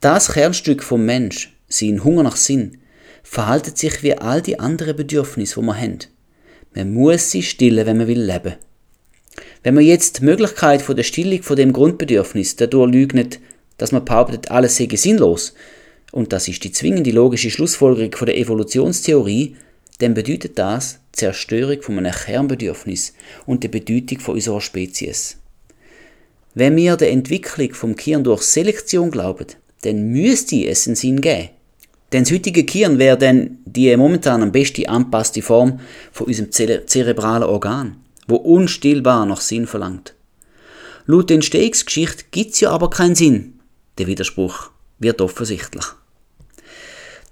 [0.00, 2.78] Das Kernstück vom Mensch, sein Hunger nach Sinn,
[3.22, 6.08] verhaltet sich wie all die anderen Bedürfnisse, die man hat.
[6.74, 8.54] Man muss sie stillen, wenn man will leben.
[9.62, 13.40] Wenn man jetzt die Möglichkeit von der Stillung von dem Grundbedürfnis dadurch lügnet,
[13.78, 15.54] dass man behauptet, alles sei sinnlos,
[16.12, 19.56] und das ist die zwingende logische Schlussfolgerung von der Evolutionstheorie,
[19.98, 23.14] dann bedeutet das die Zerstörung von einem Kernbedürfnis
[23.46, 25.38] und die Bedeutung von unserer Spezies.
[26.54, 29.46] Wenn wir der Entwicklung vom Kirn durch Selektion glauben,
[29.82, 31.50] dann müsste es einen Sinn geben.
[32.12, 35.80] Denn das heutige Kirn wäre dann die momentan am besten anpasste Form
[36.12, 37.96] von unserem zerebralen Organ,
[38.28, 40.14] wo unstillbar nach Sinn verlangt.
[41.06, 43.60] Laut der Entstehungsgeschichte gibt es ja aber keinen Sinn.
[43.98, 45.84] Der Widerspruch wird offensichtlich.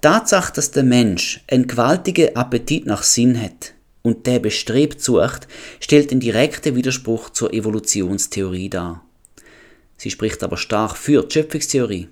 [0.04, 5.48] Tatsache, dass der Mensch einen gewaltigen Appetit nach Sinn hat und der bestrebt sucht,
[5.80, 9.02] stellt einen direkten Widerspruch zur Evolutionstheorie dar.
[9.96, 12.08] Sie spricht aber stark für die Schöpfungstheorie.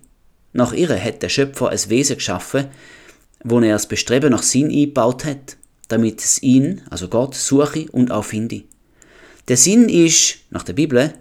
[0.55, 2.69] Nach ihr hat der Schöpfer ein Wesen geschaffen,
[3.45, 8.11] wo er das Bestreben nach Sinn eingebaut hat, damit es ihn, also Gott, suche und
[8.11, 8.63] auch finde.
[9.49, 11.13] Der Sinn ist, nach der Bibel,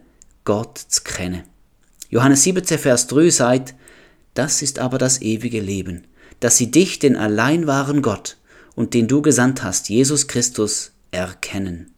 [0.46, 1.44] Gott zu kennen.
[2.10, 3.76] Johannes 17, Vers 3 sagt,
[4.36, 6.08] das ist aber das ewige Leben,
[6.42, 8.36] dass sie dich, den allein wahren Gott
[8.76, 11.94] und den du gesandt hast, Jesus Christus, erkennen.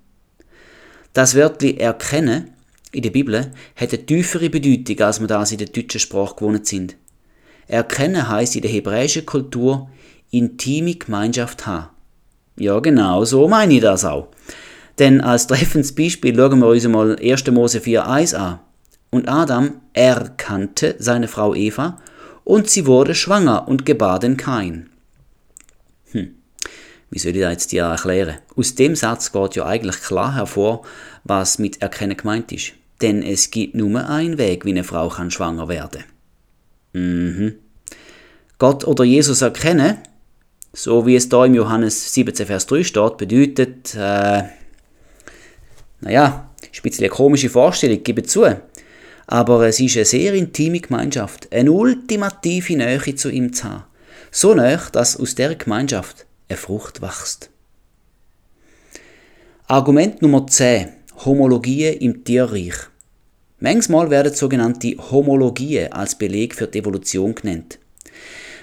[1.13, 2.51] Das Wörtli erkennen
[2.91, 6.95] in der Bibel eine tiefere Bedeutung, als wir das in der deutschen Sprache gewohnt sind.
[7.67, 9.89] Erkennen heißt in der hebräischen Kultur
[10.29, 11.89] intime Gemeinschaft haben.
[12.57, 14.27] Ja, genau, so meine ich das auch.
[14.99, 17.47] Denn als treffendes Beispiel schauen wir uns mal 1.
[17.51, 18.59] Mose 4,1 an.
[19.09, 21.99] Und Adam erkannte seine Frau Eva
[22.43, 24.89] und sie wurde schwanger und gebar den Kain.
[26.11, 26.35] Hm,
[27.09, 28.37] wie soll ich das jetzt dir erklären?
[28.55, 30.83] Aus dem Satz geht ja eigentlich klar hervor,
[31.23, 32.73] was mit Erkennen gemeint ist.
[33.01, 36.03] Denn es gibt nur einen Weg, wie eine Frau kann schwanger werden.
[36.93, 37.55] Mhm.
[38.59, 39.97] Gott oder Jesus erkennen,
[40.71, 44.43] so wie es da im Johannes 17, Vers 3 steht, bedeutet, äh,
[46.01, 48.43] naja, ist eine komische Vorstellung, gebe zu.
[49.27, 53.83] Aber es ist eine sehr intime Gemeinschaft, eine ultimative Nähe zu ihm zu haben.
[54.31, 57.49] So nah, dass aus der Gemeinschaft eine Frucht wächst.
[59.67, 60.89] Argument Nummer 10.
[61.25, 62.73] Homologien im Tierreich.
[63.59, 67.79] Manchmal werden sogenannte Homologien als Beleg für die Evolution genannt.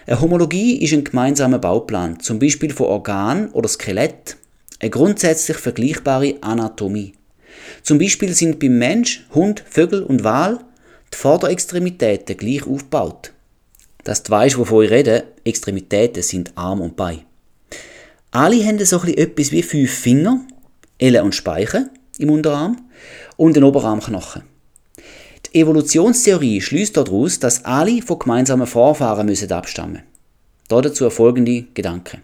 [0.06, 4.36] Eine Homologie ist ein gemeinsamer Bauplan, zum Beispiel von Organ oder Skelett,
[4.78, 7.14] eine grundsätzlich vergleichbare Anatomie.
[7.82, 10.58] Zum Beispiel sind beim Mensch, Hund, Vögel und Wal
[11.12, 13.32] die Vorderextremitäten gleich aufgebaut.
[14.04, 17.22] Dass du weißt, wovon ich rede, Extremitäten sind Arm und Bein.
[18.30, 20.40] Alle haben so etwas wie fünf Finger,
[20.98, 22.88] Elle und Speichen im Unterarm
[23.36, 24.42] und einen Oberarmknochen.
[25.46, 30.02] Die Evolutionstheorie schließt daraus, dass alle von gemeinsamen Vorfahren müssen abstammen.
[30.68, 32.22] Dazu folgende Gedanken.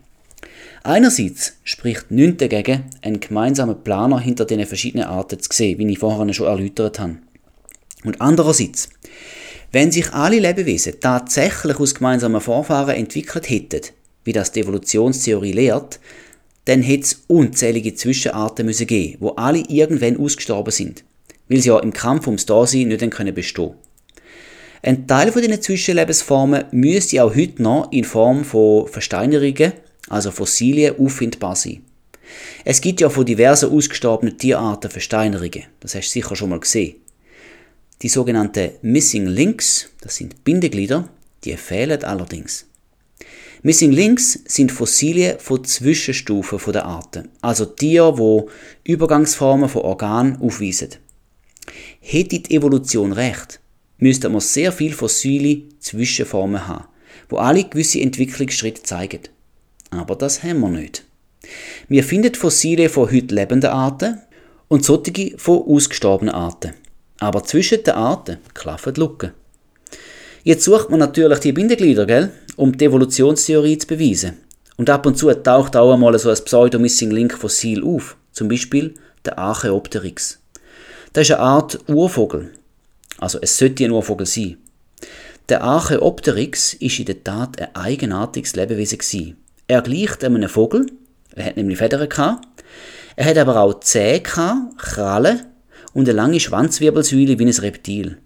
[0.86, 5.98] Einerseits spricht nichts dagegen, einen gemeinsamen Planer hinter den verschiedenen Arten zu sehen, wie ich
[5.98, 7.16] vorher schon erläutert habe.
[8.04, 8.88] Und andererseits,
[9.72, 13.80] wenn sich alle Lebewesen tatsächlich aus gemeinsamen Vorfahren entwickelt hätten,
[14.22, 15.98] wie das die Evolutionstheorie lehrt,
[16.66, 21.02] dann hätte es unzählige Zwischenarten müssen geben, wo alle irgendwann ausgestorben sind,
[21.48, 23.74] weil sie ja im Kampf ums Dasein nicht können bestehen.
[24.84, 29.72] Ein Teil von diesen Zwischenlebensformen müsste auch heute noch in Form von Versteinerungen
[30.08, 31.82] also Fossilien, auffindbar sein.
[32.64, 36.96] Es gibt ja von diversen ausgestorbenen Tierarten Versteinerungen, das hast du sicher schon mal gesehen.
[38.02, 41.08] Die sogenannten Missing Links, das sind Bindeglieder,
[41.44, 42.66] die fehlen allerdings.
[43.62, 48.50] Missing Links sind Fossilien von Zwischenstufen der Arten, also Tiere, wo
[48.84, 50.90] Übergangsformen von Organen aufweisen.
[52.00, 53.60] Hätte die Evolution recht,
[53.98, 56.84] müsste man sehr viele fossile Zwischenformen haben,
[57.28, 59.20] wo alle gewisse Entwicklungsschritte zeigen.
[59.90, 61.04] Aber das haben wir nicht.
[61.88, 64.20] Wir finden Fossile von heute lebenden Arten
[64.68, 66.74] und solche von ausgestorbenen Arten.
[67.18, 69.32] Aber zwischen den Arten klaffen die Lücken.
[70.42, 72.30] Jetzt sucht man natürlich die Bindeglieder, gell?
[72.56, 74.38] um die Evolutionstheorie zu beweisen.
[74.76, 80.38] Und ab und zu taucht auch einmal so ein Pseudo-Missing-Link-Fossil auf, zum Beispiel der Archaeopteryx.
[81.12, 82.52] Das ist eine Art Urvogel.
[83.18, 84.58] Also es sollte ein Urvogel sein.
[85.48, 89.36] Der Archaeopteryx ist in der Tat ein eigenartiges Lebewesen gewesen.
[89.68, 90.86] Er gleicht einem Vogel,
[91.34, 92.46] er hat nämlich Federn gehabt.
[93.16, 95.40] Er hat aber auch Zähne gehabt, Krallen
[95.92, 98.18] und eine lange Schwanzwirbelsäule wie ein Reptil.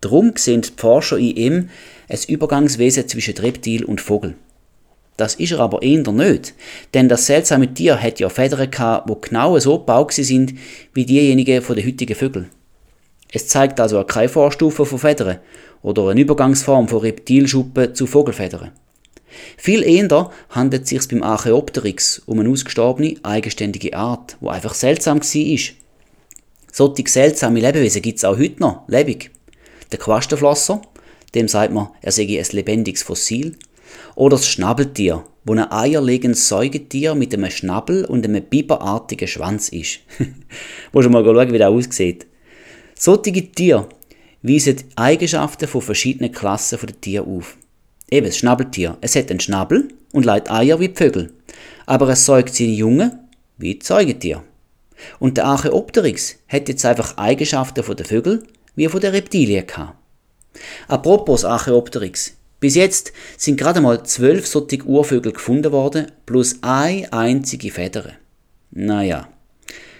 [0.00, 1.68] Darum sehen die Forscher in ihm
[2.08, 4.36] ein Übergangswesen zwischen Reptil und Vogel.
[5.18, 6.54] Das ist er aber eher nicht,
[6.94, 10.54] denn das seltsame Tier hat ja Federn gehabt, die genau so gebaut sind
[10.94, 12.50] wie diejenigen von den heutigen Vögeln.
[13.32, 15.40] Es zeigt also keine Vorstufe von Federn
[15.82, 18.72] oder eine Übergangsform von Reptilschuppen zu Vogelfedern.
[19.56, 25.20] Viel eher handelt es sich beim Archaeopteryx um eine ausgestorbene, eigenständige Art, wo einfach seltsam
[25.20, 25.74] war.
[26.72, 29.30] Solche seltsame Lebewesen gibt es auch heute noch, lebendig.
[29.92, 30.82] Der Quastenflosser,
[31.34, 33.56] dem sagt man, er sei ein lebendiges Fossil.
[34.14, 40.00] Oder das Schnabeltier, wo ein eierlegendes Säugetier mit einem Schnabel und einem biberartigen Schwanz ist.
[40.92, 42.26] Muss schon mal schauen, wie das aussieht.
[42.98, 43.88] Solche Tiere
[44.42, 47.56] weisen Eigenschaften von verschiedenen Klassen der Tiere auf.
[48.10, 48.98] Eben, das Schnabeltier.
[49.00, 51.32] Es hat einen Schnabel und legt Eier wie Vögel.
[51.86, 53.18] Aber es säugt seine Jungen
[53.58, 54.42] wie Säugetier.
[55.18, 58.44] Und der Archaeopteryx hat jetzt einfach Eigenschaften von den Vögeln
[58.74, 59.96] wie von den Reptilien gehabt.
[60.88, 62.34] Apropos Archaeopteryx.
[62.60, 68.14] Bis jetzt sind gerade mal zwölf solche Urvögel gefunden worden, plus eine einzige Federe.
[68.70, 69.28] Naja,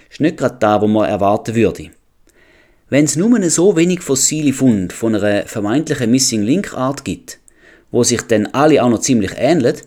[0.09, 1.91] ist nicht gerade da, wo man erwarten würde.
[2.89, 7.39] Wenn es nur so wenig fossile Funde von einer vermeintlichen Missing Link Art gibt,
[7.91, 9.77] wo sich dann alle auch noch ziemlich ähneln,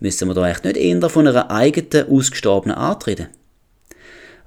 [0.00, 3.28] müssen wir da echt nicht eher von einer eigenen ausgestorbenen Art reden.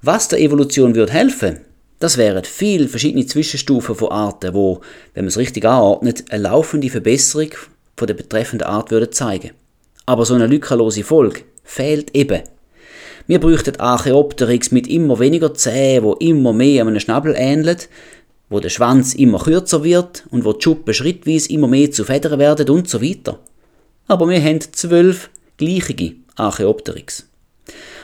[0.02, 1.60] Was der Evolution würde helfen,
[2.00, 4.80] das wären viele verschiedene Zwischenstufen von Arten, wo,
[5.14, 7.50] wenn man es richtig anordnet, eine laufende Verbesserung
[7.97, 9.52] von der betreffenden Art würde zeigen.
[10.06, 12.41] Aber so eine lückenlose Folge fehlt eben.
[13.28, 17.89] Wir bräuchten Archaeopteryx mit immer weniger Zähnen, wo immer mehr einem Schnabel ähnelt,
[18.50, 22.39] wo der Schwanz immer kürzer wird und wo die Schuppen schrittweise immer mehr zu Federn
[22.39, 23.39] werden und so weiter.
[24.08, 27.28] Aber wir haben zwölf gleiche Archaeopteryx.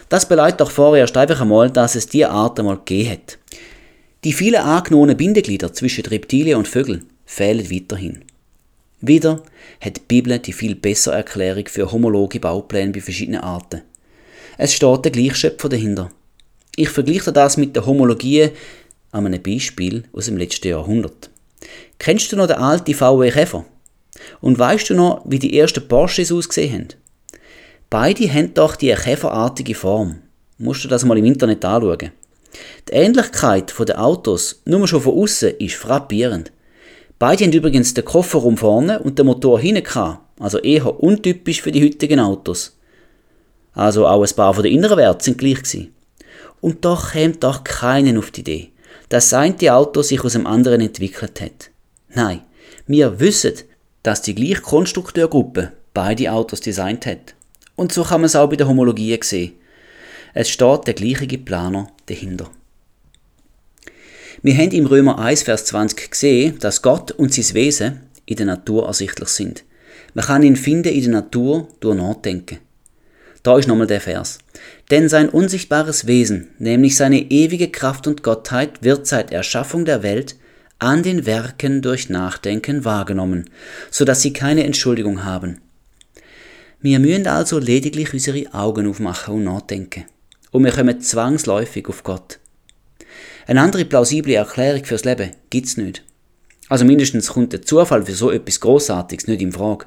[0.10, 3.38] Das beleidigt doch vorerst einfach einmal, dass es diese Art einmal gegeben hat.
[4.24, 8.24] Die vielen angenommenen Bindeglieder zwischen Reptilien und Vögeln fehlen weiterhin.
[9.02, 9.42] Wieder
[9.82, 13.82] hat die Bibel die viel bessere Erklärung für homologe Baupläne bei verschiedenen Arten.
[14.58, 16.12] Es steht der Gleichschöpfer dahinter.
[16.76, 18.50] Ich vergleiche das mit der Homologie
[19.16, 21.30] an einem Beispiel aus dem letzten Jahrhundert.
[21.98, 23.66] Kennst du noch den alten VW Käfer?
[24.42, 26.88] Und weißt du noch, wie die ersten Porsches ausgesehen haben?
[27.90, 30.18] Beide haben doch die käferartige Form.
[30.58, 32.12] Musst du das mal im Internet anschauen.
[32.90, 36.52] Die Ähnlichkeit der Autos, nur schon von außen, ist frappierend.
[37.18, 41.72] Beide haben übrigens den Kofferraum vorne und den Motor hinten gehabt, also eher untypisch für
[41.72, 42.78] die heutigen Autos.
[43.74, 45.94] Also auch ein paar von den inneren Werten sind gleich gewesen.
[46.60, 48.70] Und doch käme doch keinen auf die Idee,
[49.10, 51.70] dass das eine Auto sich aus dem anderen entwickelt hat.
[52.10, 52.42] Nein,
[52.88, 53.54] wir wissen,
[54.04, 57.36] dass die gleiche Konstrukteurgruppe beide Autos designt hat.
[57.76, 59.54] Und so kann man es auch bei der Homologie sehen.
[60.34, 62.50] Es steht der gleiche Planer dahinter.
[64.42, 68.46] Wir haben im Römer 1, Vers 20 gesehen, dass Gott und sein Wesen in der
[68.46, 69.64] Natur ersichtlich sind.
[70.14, 72.60] Man kann ihn finden in der Natur durch Nachdenken.
[73.44, 74.40] Da ist nochmal der Vers.
[74.92, 80.36] Denn sein unsichtbares Wesen, nämlich seine ewige Kraft und Gottheit, wird seit Erschaffung der Welt
[80.78, 83.50] an den Werken durch Nachdenken wahrgenommen,
[83.90, 85.62] so dass sie keine Entschuldigung haben.
[86.82, 90.06] Wir müssen also lediglich unsere Augen aufmachen und nachdenken.
[90.52, 92.40] Und wir kommen zwangsläufig auf Gott.
[93.48, 96.04] Eine andere plausible Erklärung fürs Leben gibt's nicht.
[96.70, 99.86] Also mindestens kommt der Zufall für so etwas Großartiges nicht in Frage.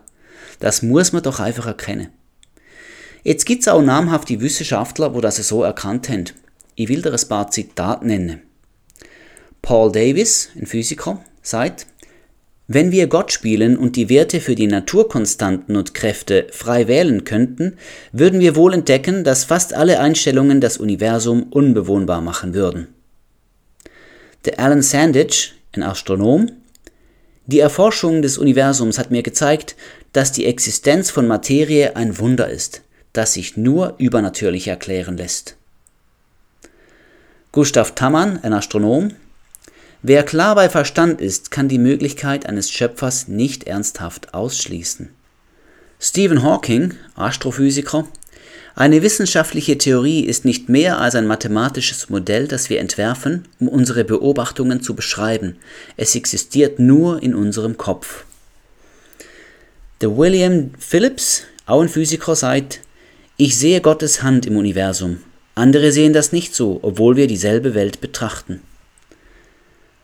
[0.60, 2.08] Das muss man doch einfach erkennen.
[3.22, 6.24] Jetzt gibt's auch namhafte Wissenschaftler, wo das so erkannt haben.
[6.74, 8.42] Ich will dir ein paar Zitate nennen.
[9.62, 11.86] Paul Davis, ein Physiker, sagt,
[12.70, 17.78] wenn wir Gott spielen und die Werte für die Naturkonstanten und Kräfte frei wählen könnten,
[18.12, 22.88] würden wir wohl entdecken, dass fast alle Einstellungen das Universum unbewohnbar machen würden.
[24.44, 26.50] Der Alan Sandage, ein Astronom,
[27.46, 29.74] die Erforschung des Universums hat mir gezeigt,
[30.12, 32.82] dass die Existenz von Materie ein Wunder ist,
[33.18, 35.56] das sich nur übernatürlich erklären lässt.
[37.50, 39.12] Gustav Tammann, ein Astronom,
[40.00, 45.08] Wer klar bei Verstand ist, kann die Möglichkeit eines Schöpfers nicht ernsthaft ausschließen.
[45.98, 48.06] Stephen Hawking, Astrophysiker,
[48.76, 54.04] eine wissenschaftliche Theorie ist nicht mehr als ein mathematisches Modell, das wir entwerfen, um unsere
[54.04, 55.56] Beobachtungen zu beschreiben.
[55.96, 58.24] Es existiert nur in unserem Kopf.
[60.00, 62.80] Der William Phillips, auch ein Physiker, sagt,
[63.40, 65.20] ich sehe Gottes Hand im Universum.
[65.54, 68.60] Andere sehen das nicht so, obwohl wir dieselbe Welt betrachten.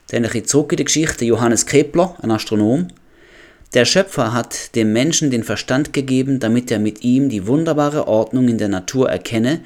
[0.09, 1.24] Dann ein bisschen zurück in die Geschichte.
[1.24, 2.89] Johannes Kepler, ein Astronom.
[3.74, 8.47] Der Schöpfer hat dem Menschen den Verstand gegeben, damit er mit ihm die wunderbare Ordnung
[8.47, 9.62] in der Natur erkenne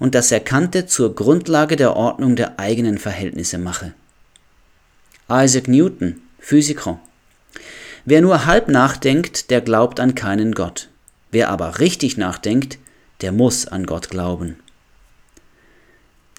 [0.00, 3.92] und das Erkannte zur Grundlage der Ordnung der eigenen Verhältnisse mache.
[5.30, 6.98] Isaac Newton, Physiker.
[8.04, 10.88] Wer nur halb nachdenkt, der glaubt an keinen Gott.
[11.30, 12.78] Wer aber richtig nachdenkt,
[13.22, 14.56] der muss an Gott glauben.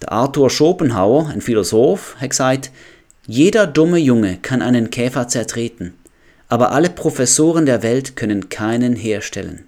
[0.02, 2.72] Der Arthur Schopenhauer, ein Philosoph, hat gesagt,
[3.26, 5.94] jeder dumme Junge kann einen Käfer zertreten,
[6.50, 9.64] aber alle Professoren der Welt können keinen herstellen.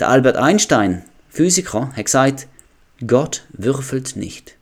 [0.00, 2.48] Der Albert Einstein, Physiker, hat gesagt,
[3.06, 4.56] Gott würfelt nicht.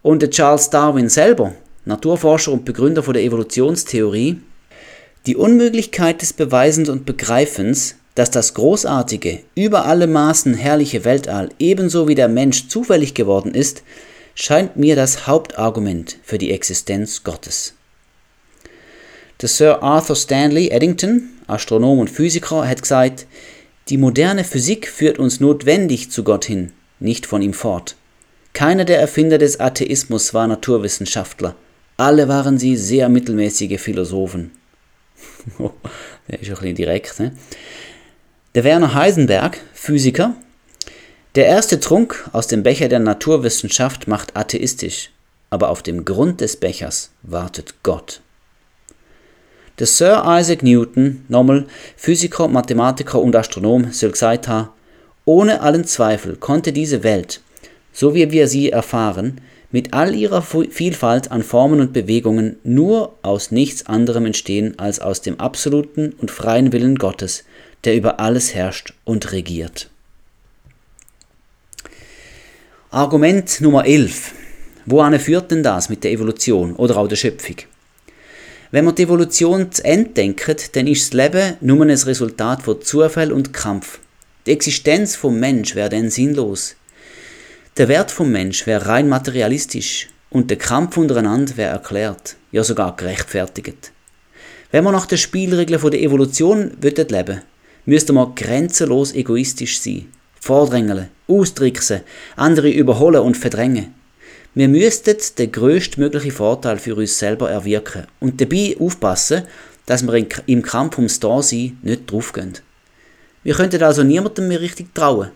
[0.00, 4.40] Und der Charles Darwin selber, Naturforscher und Begründer der Evolutionstheorie,
[5.26, 12.06] die Unmöglichkeit des Beweisens und Begreifens, dass das großartige, über alle Maßen herrliche Weltall ebenso
[12.08, 13.82] wie der Mensch zufällig geworden ist,
[14.34, 17.74] scheint mir das Hauptargument für die Existenz Gottes.
[19.40, 23.26] Der Sir Arthur Stanley Eddington, Astronom und Physiker, hat gesagt,
[23.88, 27.96] die moderne Physik führt uns notwendig zu Gott hin, nicht von ihm fort.
[28.52, 31.56] Keiner der Erfinder des Atheismus war Naturwissenschaftler,
[31.96, 34.52] alle waren sie sehr mittelmäßige Philosophen.
[35.58, 37.20] der ist ein bisschen direkt.
[37.20, 37.32] Ne?
[38.54, 40.36] Der Werner Heisenberg, Physiker,
[41.34, 45.10] der erste Trunk aus dem Becher der Naturwissenschaft macht atheistisch,
[45.50, 48.20] aber auf dem Grund des Bechers wartet Gott.
[49.80, 54.68] Der Sir Isaac Newton, nochmal Physiker, Mathematiker und Astronom, haben,
[55.24, 57.40] ohne allen Zweifel konnte diese Welt,
[57.92, 59.40] so wie wir sie erfahren,
[59.72, 65.22] mit all ihrer Vielfalt an Formen und Bewegungen nur aus nichts anderem entstehen als aus
[65.22, 67.42] dem absoluten und freien Willen Gottes,
[67.84, 69.90] der über alles herrscht und regiert.
[72.90, 74.32] Argument Nummer 11.
[74.86, 77.56] Wohin führt denn das mit der Evolution oder auch der Schöpfung?
[78.70, 82.82] Wenn wir die Evolution zu Ende denken, dann ist das Leben nur ein Resultat von
[82.82, 84.00] Zufall und Kampf.
[84.46, 86.76] Die Existenz vom Mensch wäre dann sinnlos.
[87.76, 92.96] Der Wert vom Mensch wäre rein materialistisch und der Kampf untereinander wäre erklärt, ja sogar
[92.96, 93.92] gerechtfertigt.
[94.70, 97.42] Wenn wir nach den Spielregeln der Evolution leben
[97.86, 100.06] wollen, müsste man grenzenlos egoistisch sein,
[100.40, 102.00] vordrängeln, austricksen,
[102.36, 103.94] andere überholen und verdrängen.
[104.54, 109.42] Wir müssten den größtmöglichen Vorteil für uns selber erwirken und dabei aufpassen,
[109.86, 112.54] dass wir im Kampf ums Dasein nicht draufgehen.
[113.42, 115.30] Wir könnten also niemandem mehr richtig trauen.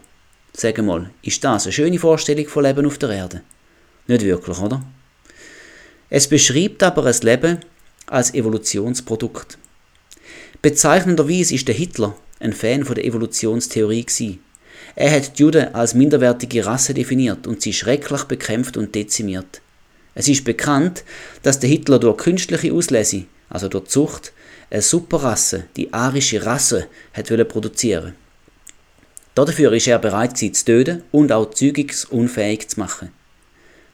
[0.55, 3.43] Sag mal, ist das eine schöne Vorstellung von Leben auf der Erde?
[4.07, 4.83] Nicht wirklich, oder?
[6.09, 7.59] Es beschreibt aber ein Leben
[8.07, 9.59] als Evolutionsprodukt.
[10.63, 14.41] Bezeichnenderweise ist der Hitler ein Fan von der Evolutionstheorie gewesen.
[14.95, 19.61] Er hat die Juden als minderwertige Rasse definiert und sie schrecklich bekämpft und dezimiert.
[20.15, 21.05] Es ist bekannt,
[21.43, 24.33] dass der Hitler durch künstliche Auslese, also durch Zucht,
[24.71, 28.15] eine Superrasse, die arische Rasse, hat produzieren
[29.35, 33.13] Dafür ist er bereit sie zu töten und auch zügigsunfähig zu machen.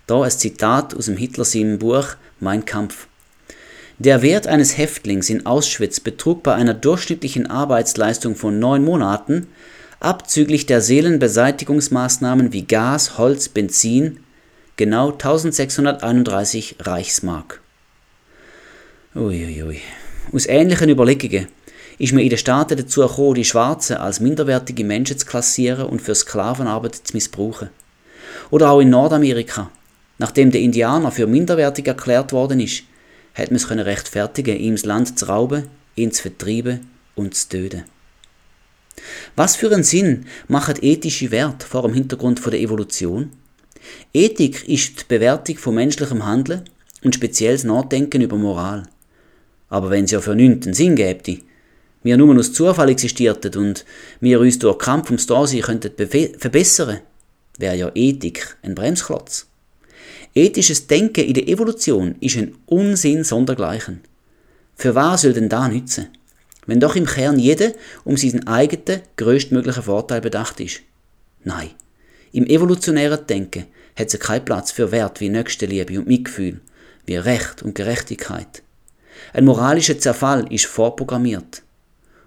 [0.06, 3.08] Da ein Zitat aus dem Hitler seinem Buch Mein Kampf.
[3.98, 9.46] Der Wert eines Häftlings in Auschwitz betrug bei einer durchschnittlichen Arbeitsleistung von neun Monaten
[10.00, 14.18] abzüglich der Seelenbeseitigungsmaßnahmen wie Gas, Holz, Benzin,
[14.76, 17.60] genau 1631 Reichsmark.
[19.14, 19.62] Uiuiui.
[19.62, 19.80] Ui, ui.
[20.32, 21.46] Aus ähnlichen Überlegungen
[21.98, 26.02] ist man in den Staaten dazu gekommen, die Schwarzen als minderwertige Menschen zu klassieren und
[26.02, 27.70] für Sklavenarbeit zu missbrauchen.
[28.50, 29.70] Oder auch in Nordamerika.
[30.18, 32.82] Nachdem der Indianer für minderwertig erklärt worden ist,
[33.34, 37.84] hat man es rechtfertigen, ihm das Land zu rauben, ihn zu vertreiben und zu töten.
[39.36, 43.30] Was für einen Sinn macht ethische Wert vor dem Hintergrund der Evolution?
[44.12, 46.64] Ethik ist die Bewertung von menschlichem Handeln
[47.02, 48.84] und spezielles Nachdenken über Moral.
[49.68, 51.40] Aber wenn es ja für nichts Sinn gäbe,
[52.02, 53.84] wir nur aus Zufall existierten und
[54.20, 55.92] wir uns durch Kampf ums Dasein könnten
[56.38, 57.00] verbessern,
[57.58, 59.46] wäre ja Ethik ein Bremsklotz.
[60.34, 64.00] Ethisches Denken in der Evolution ist ein Unsinn sondergleichen.
[64.74, 66.08] Für was soll denn da nützen?
[66.66, 67.72] wenn doch im Kern jeder
[68.04, 70.80] um seinen eigenen größtmöglichen Vorteil bedacht ist.
[71.42, 71.70] Nein,
[72.32, 73.66] im evolutionären Denken
[73.96, 76.60] hat es keinen Platz für Wert wie Nächstenliebe und Mitgefühl,
[77.06, 78.62] wie Recht und Gerechtigkeit.
[79.32, 81.62] Ein moralischer Zerfall ist vorprogrammiert.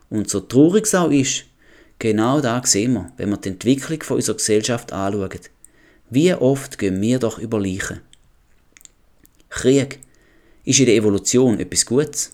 [0.09, 1.45] Und so traurig es auch ist,
[1.99, 5.39] genau da sehen wir, wenn wir die Entwicklung von unserer Gesellschaft anschauen.
[6.09, 7.99] Wie oft gehen wir doch über Leichen?
[9.49, 9.99] Krieg
[10.63, 12.31] ist in der Evolution etwas Gutes.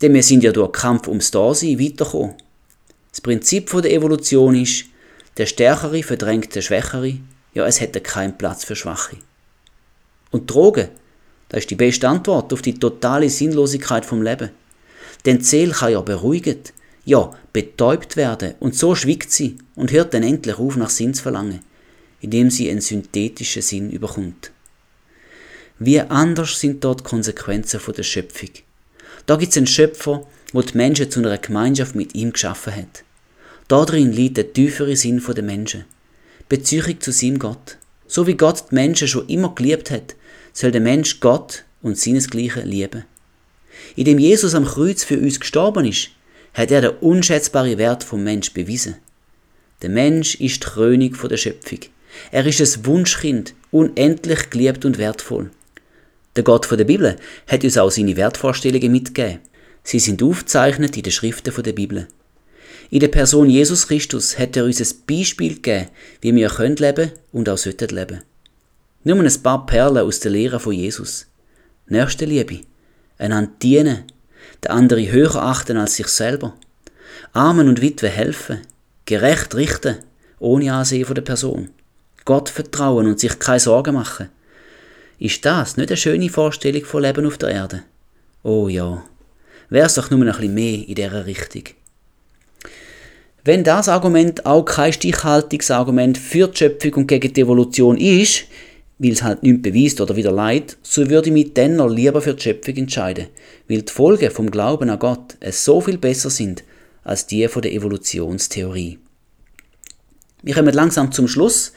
[0.00, 2.36] Denn wir sind ja durch Kampf ums Dasein weitergekommen.
[3.10, 4.86] Das Prinzip der Evolution ist,
[5.36, 7.18] der Stärkere verdrängt den Schwächere,
[7.54, 9.16] ja, es hätte keinen Platz für Schwache.
[10.30, 10.88] Und Drogen,
[11.50, 14.50] das ist die beste Antwort auf die totale Sinnlosigkeit vom Leben.
[15.26, 16.72] Denn Zell kann ja beruhigt,
[17.04, 21.22] ja, betäubt werden und so schwiegt sie und hört dann endlich auf, nach Sinn zu
[21.22, 21.60] verlangen,
[22.20, 24.50] indem sie einen synthetischen Sinn überkommt.
[25.78, 28.50] Wie anders sind dort Konsequenzen von der Schöpfung.
[29.26, 33.04] Da gibt es einen Schöpfer, der die Menschen zu einer Gemeinschaft mit ihm geschaffen hat.
[33.68, 35.84] Darin liegt der tiefere Sinn der Menschen.
[36.48, 37.76] Beziehung zu seinem Gott.
[38.06, 40.14] So wie Gott die Menschen schon immer geliebt hat,
[40.52, 43.04] soll der Mensch Gott und seinesgleichen lieben.
[43.96, 46.10] Indem Jesus am Kreuz für uns gestorben ist,
[46.54, 48.96] hat er den unschätzbaren Wert vom Mensch bewiesen.
[49.82, 51.80] Der Mensch ist die Krönung der Schöpfung.
[52.30, 55.50] Er ist ein Wunschkind, unendlich geliebt und wertvoll.
[56.36, 57.16] Der Gott der Bibel
[57.46, 59.40] hat uns auch seine Wertvorstellungen mitgegeben.
[59.82, 62.08] Sie sind aufgezeichnet in den Schriften der Bibel.
[62.90, 65.88] In der Person Jesus Christus hat er uns ein Beispiel gegeben,
[66.20, 68.22] wie wir leben können und auch sollten leben.
[69.04, 71.26] Nur ein paar Perlen aus der Lehre von Jesus.
[71.88, 72.60] Nächste Liebe,
[73.18, 74.04] einander dienen,
[74.62, 76.54] der andere höher achten als sich selber,
[77.32, 78.62] Armen und Witwen helfen,
[79.04, 79.96] gerecht richten,
[80.38, 81.70] ohne Ansehen von der Person,
[82.26, 84.28] Gott vertrauen und sich keine Sorgen machen,
[85.18, 87.84] ist das nicht eine schöne Vorstellung von Leben auf der Erde?
[88.42, 89.02] Oh ja.
[89.70, 91.62] wäre es doch nur ein bisschen mehr in dieser Richtung.
[93.44, 98.44] Wenn das Argument auch kein stichhaltiges Argument für die Schöpfung und gegen die Evolution ist,
[98.98, 102.34] weil es halt nichts beweist oder wieder leid, so würde ich mich dennoch lieber für
[102.34, 103.28] die Schöpfung entscheiden,
[103.68, 106.64] weil die Folgen vom Glauben an Gott es so viel besser sind
[107.04, 108.98] als die von der Evolutionstheorie.
[110.42, 111.72] Wir kommen langsam zum Schluss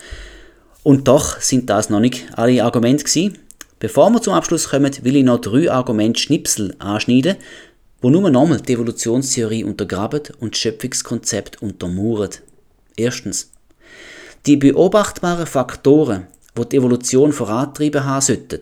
[0.84, 3.38] und doch sind das noch nicht alle Argumente gewesen.
[3.80, 7.38] Bevor wir zum Abschluss kommen, will ich noch drei Argumentschnipsel anschneiden,
[8.02, 12.30] wo nur nochmal die Evolutionstheorie untergraben und das Schöpfungskonzept untermauern.
[12.96, 13.52] Erstens.
[14.46, 18.60] Die beobachtbaren Faktoren, wo die, die Evolution vorantrieben haben sollten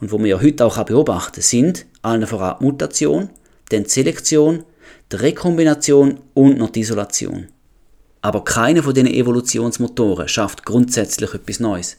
[0.00, 3.30] und wo wir ja heute auch beobachten sind allen voran Mutation,
[3.68, 4.64] dann Selektion,
[5.12, 7.48] die Rekombination und noch die Isolation.
[8.22, 11.96] Aber keiner von diesen Evolutionsmotoren schafft grundsätzlich etwas Neues.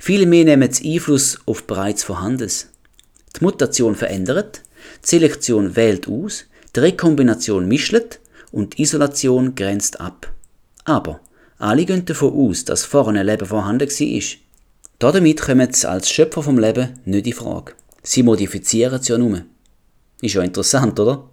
[0.00, 2.68] Vielmehr nehmen sie Einfluss auf bereits Vorhandenes.
[3.36, 4.62] Die Mutation verändert,
[5.04, 6.44] die Selektion wählt aus,
[6.74, 7.94] die Rekombination mischt
[8.52, 10.32] und die Isolation grenzt ab.
[10.84, 11.20] Aber
[11.58, 14.22] alle gehen davon aus, dass ein Leben vorhanden war.
[15.00, 17.72] Damit kommen sie als Schöpfer vom Leben nicht in Frage.
[18.02, 19.42] Sie modifizieren es ja nur.
[20.22, 21.28] Ist ja interessant, oder?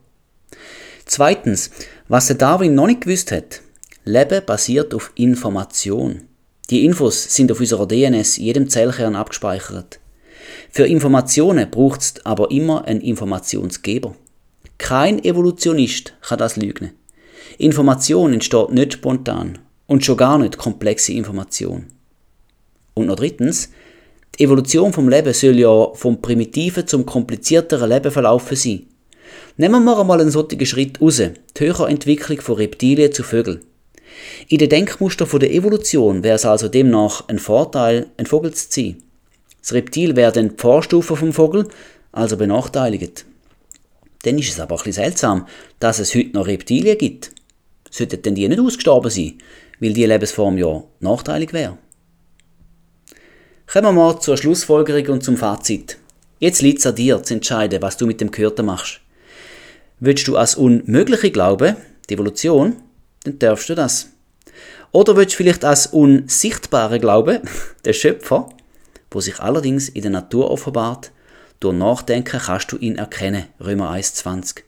[1.05, 1.71] Zweitens,
[2.07, 3.61] was der Darwin noch nicht gewusst hat.
[4.07, 6.27] Leben basiert auf Information.
[6.69, 9.99] Die Infos sind auf unserer DNS jedem Zellkern abgespeichert.
[10.69, 14.15] Für Informationen braucht es aber immer einen Informationsgeber.
[14.77, 16.91] Kein Evolutionist kann das lügen.
[17.57, 19.57] Information entsteht nicht spontan
[19.87, 21.87] und schon gar nicht komplexe Information.
[22.93, 23.71] Und noch drittens,
[24.37, 28.85] die Evolution vom Leben soll ja vom primitiven zum komplizierteren Leben verlaufen sein.
[29.57, 33.61] Nehmen wir einmal einen solchen Schritt raus, die höhere Entwicklung von Reptilien zu Vögeln.
[34.47, 39.03] In den Denkmuster der Evolution wäre es also demnach ein Vorteil, ein Vogel zu sein.
[39.61, 41.67] Das Reptil wäre dann die Vorstufe vom Vogel,
[42.11, 43.25] also benachteiligt.
[44.23, 45.47] Dann ist es aber ein bisschen seltsam,
[45.79, 47.31] dass es heute noch Reptilien gibt.
[47.89, 49.37] Sollten denn die nicht ausgestorben sein,
[49.79, 51.77] weil die Lebensform ja nachteilig wäre?
[53.67, 55.97] Kommen wir mal zur Schlussfolgerung und zum Fazit.
[56.39, 59.01] Jetzt liegt es an dir zu entscheiden, was du mit dem Gehörten machst.
[59.99, 61.75] Willst du als Unmögliche glauben,
[62.09, 62.75] die Evolution,
[63.25, 64.07] dann darfst du das.
[64.91, 67.41] Oder willst du vielleicht als Unsichtbare glauben,
[67.85, 68.49] der Schöpfer,
[69.11, 71.11] wo sich allerdings in der Natur offenbart,
[71.59, 74.61] durch Nachdenken kannst du ihn erkennen, Römer 1,20.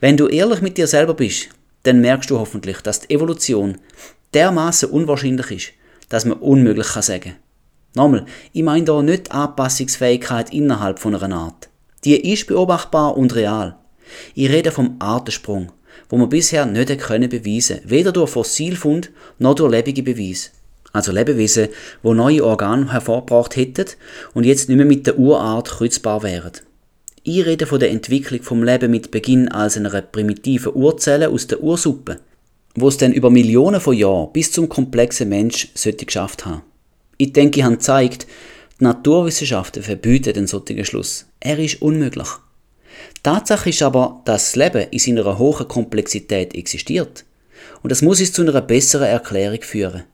[0.00, 1.48] Wenn du ehrlich mit dir selber bist,
[1.84, 3.78] dann merkst du hoffentlich, dass die Evolution
[4.34, 5.72] dermaßen unwahrscheinlich ist,
[6.08, 7.36] dass man unmöglich kann sagen.
[7.94, 11.68] Nochmal, ich meine da nicht die Anpassungsfähigkeit innerhalb von einer Art.
[12.04, 13.76] Die ist beobachtbar und real.
[14.34, 15.72] Ich rede vom Artensprung,
[16.08, 20.50] wo man bisher nicht können beweisen, weder durch Fossilfund noch durch lebende Beweise.
[20.92, 21.68] Also Lebewesen,
[22.02, 23.86] wo neue Organe hervorgebracht hätten
[24.34, 26.52] und jetzt nicht mehr mit der Urart kreuzbar wären.
[27.22, 31.62] Ich rede von der Entwicklung vom Leben mit Beginn als einer primitiven Urzelle aus der
[31.62, 32.18] Ursuppe,
[32.74, 36.62] wo es dann über Millionen von Jahren bis zum komplexen Mensch sollte geschafft haben.
[37.18, 38.26] Ich denke, ich habe gezeigt,
[38.80, 41.26] die Naturwissenschaften verbieten den solchen Schluss.
[41.38, 42.28] Er ist unmöglich.
[43.22, 47.24] Tatsache ist aber, dass das Leben in seiner hohen Komplexität existiert.
[47.82, 50.04] Und das muss uns zu einer besseren Erklärung führen.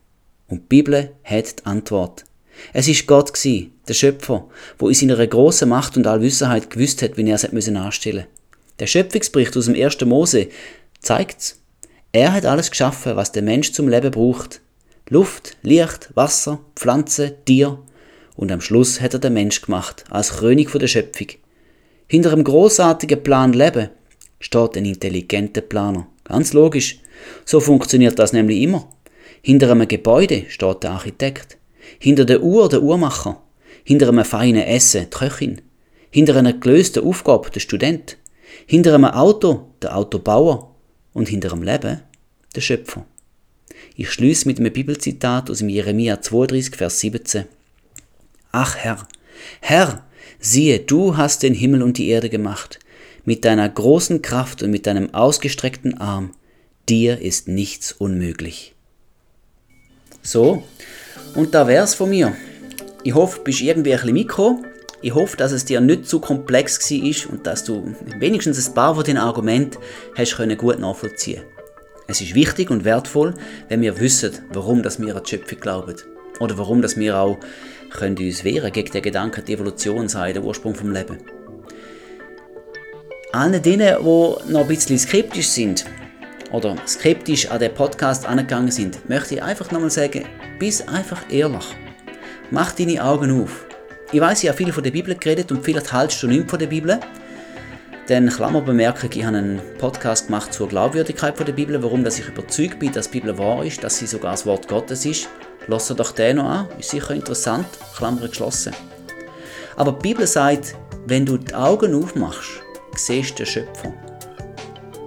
[0.48, 2.24] Und die Bibel hat die Antwort.
[2.72, 4.48] Es ist Gott gsi, der Schöpfer,
[4.78, 8.26] wo in seiner grossen Macht und Allwissenheit gewusst hat, wie er es anstellen musste.
[8.78, 10.00] Der Schöpfungsbericht aus dem 1.
[10.02, 10.48] Mose
[11.00, 11.60] zeigt's.
[12.12, 14.60] Er hat alles geschaffen, was der Mensch zum Leben braucht.
[15.08, 17.78] Luft, Licht, Wasser, Pflanzen, Tier.
[18.36, 21.28] Und am Schluss hat er den Mensch gemacht, als König der Schöpfung.
[22.08, 23.90] Hinter einem großartigen Plan Leben
[24.38, 26.06] steht ein intelligenter Planer.
[26.24, 27.00] Ganz logisch.
[27.44, 28.88] So funktioniert das nämlich immer.
[29.42, 31.58] Hinter einem Gebäude steht der Architekt.
[31.98, 33.42] Hinter der Uhr der Uhrmacher.
[33.84, 35.62] Hinter einem feinen Essen die Köchin.
[36.10, 38.18] Hinter einer gelösten Aufgabe der Student.
[38.66, 40.74] Hinter einem Auto der Autobauer.
[41.12, 42.02] Und hinter einem Leben
[42.54, 43.04] der Schöpfer.
[43.96, 47.46] Ich schließe mit einem Bibelzitat aus dem Jeremia 32, Vers 17.
[48.52, 49.06] Ach Herr,
[49.60, 50.05] Herr,
[50.38, 52.78] siehe, du hast den Himmel und die Erde gemacht,
[53.24, 56.32] mit deiner großen Kraft und mit deinem ausgestreckten Arm,
[56.88, 58.74] dir ist nichts unmöglich.
[60.22, 60.62] So,
[61.34, 62.36] und da wär's von mir.
[63.02, 64.62] Ich hoffe, du bist irgendwie ein bisschen mikro.
[65.02, 68.94] Ich hoffe, dass es dir nicht zu komplex war und dass du wenigstens ein paar
[68.94, 69.78] von den Argumenten
[70.16, 71.42] hast gut nachvollziehen
[72.06, 73.34] es ist wichtig und wertvoll,
[73.68, 75.96] wenn wir wissen, warum dass wir an die Schöpfung glauben.
[76.38, 77.38] Oder warum dass wir auch
[77.90, 81.18] können uns wehren gegen den Gedanken, die Evolution sei der Ursprung vom Leben.
[83.32, 85.84] Allen denen, die noch ein bisschen skeptisch sind
[86.52, 90.24] oder skeptisch an den Podcast angegangen sind, möchte ich einfach nochmal sagen,
[90.58, 91.66] bist einfach ehrlich.
[92.50, 93.66] Mach deine Augen auf.
[94.12, 96.58] Ich weiß, ich habe viel von der Bibel geredet und vielleicht haltst du nichts von
[96.58, 97.00] der Bibel.
[98.06, 102.78] Dann Klammerbemerkung, ich habe einen Podcast gemacht zur Glaubwürdigkeit der Bibel, warum dass ich überzeugt
[102.78, 105.28] bin, dass die Bibel wahr ist, dass sie sogar das Wort Gottes ist.
[105.68, 107.66] Lasst doch den noch an, ist sicher interessant,
[107.96, 108.72] Klammer geschlossen.
[109.76, 110.74] Aber die Bibel sagt,
[111.06, 112.62] wenn du die Augen aufmachst,
[112.96, 113.92] siehst du den Schöpfer.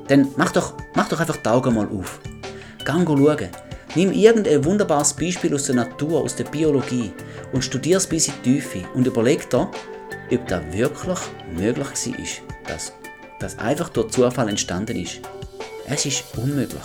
[0.07, 2.19] Dann mach doch, mach doch einfach die Augen mal auf.
[2.83, 3.49] Gang schauen.
[3.95, 7.11] Nimm irgendein wunderbares Beispiel aus der Natur, aus der Biologie
[7.53, 9.69] und studier es bis in die Tiefe und überleg dir,
[10.31, 11.19] ob das wirklich
[11.55, 12.93] möglich war, dass
[13.39, 15.21] das einfach durch Zufall entstanden ist.
[15.87, 16.83] Es ist unmöglich.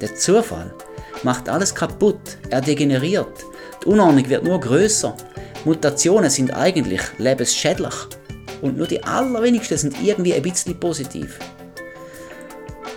[0.00, 0.74] Der Zufall
[1.22, 3.44] macht alles kaputt, er degeneriert.
[3.82, 5.16] Die Unordnung wird nur größer.
[5.64, 7.94] Mutationen sind eigentlich lebensschädlich.
[8.60, 11.38] Und nur die allerwenigsten sind irgendwie ein bisschen positiv.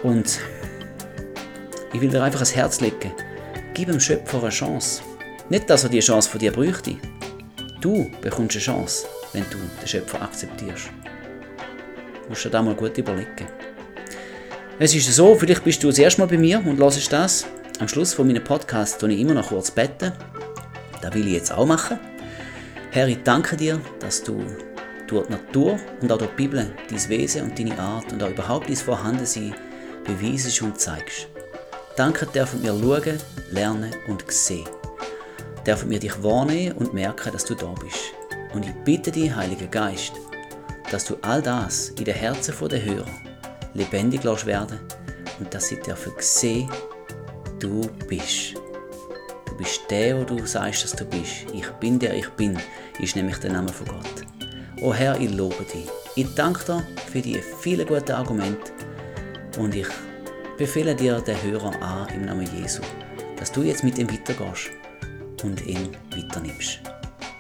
[0.04, 0.40] Und
[1.94, 3.12] ich will dir einfach ans Herz legen,
[3.74, 5.02] gib dem Schöpfer eine Chance.
[5.50, 6.98] Nicht, dass er die Chance von dir bräuchte.
[7.82, 10.90] Du bekommst eine Chance, wenn du den Schöpfer akzeptierst.
[12.24, 13.48] Du musst dir da mal gut überlegen.
[14.78, 17.46] Es ist so, vielleicht bist du das erste Mal bei mir und hörst das.
[17.78, 20.14] Am Schluss von meinem Podcast tue ich immer noch kurz beten.
[21.02, 22.00] Das will ich jetzt auch machen.
[22.92, 24.42] Herr, ich danke dir, dass du
[25.08, 28.30] durch die Natur und auch durch die Bibel dein Wesen und deine Art und auch
[28.30, 29.54] überhaupt dein Vorhandensein
[30.06, 31.28] beweisest und zeigst.
[31.98, 33.18] Danke dürfen wir schauen,
[33.52, 34.70] lernen und sehen.
[35.68, 38.14] Dürfen wir dich wahrnehmen und merken, dass du da bist.
[38.54, 40.14] Und ich bitte dich, Heiliger Geist,
[40.92, 43.12] dass du all das in den Herzen der Hörer
[43.74, 44.80] lebendig lässt werden
[45.40, 46.70] und dass sie dürfen sehen,
[47.66, 48.56] du bist.
[49.46, 51.46] Du bist der, wo du sagst, dass du bist.
[51.54, 52.58] Ich bin der ich bin,
[53.00, 54.26] ist nämlich der Name von Gott.
[54.82, 55.88] O Herr, ich lobe dich.
[56.16, 58.72] Ich danke dir für die vielen guten Argumente
[59.58, 59.88] und ich
[60.58, 62.82] befehle dir den Hörer an im Namen Jesu,
[63.38, 64.70] dass du jetzt mit ihm weitergehst
[65.44, 66.82] und ihn weiternimmst.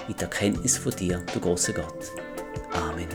[0.07, 2.11] Mit der Kenntnis von dir, du große Gott.
[2.73, 3.07] Amen.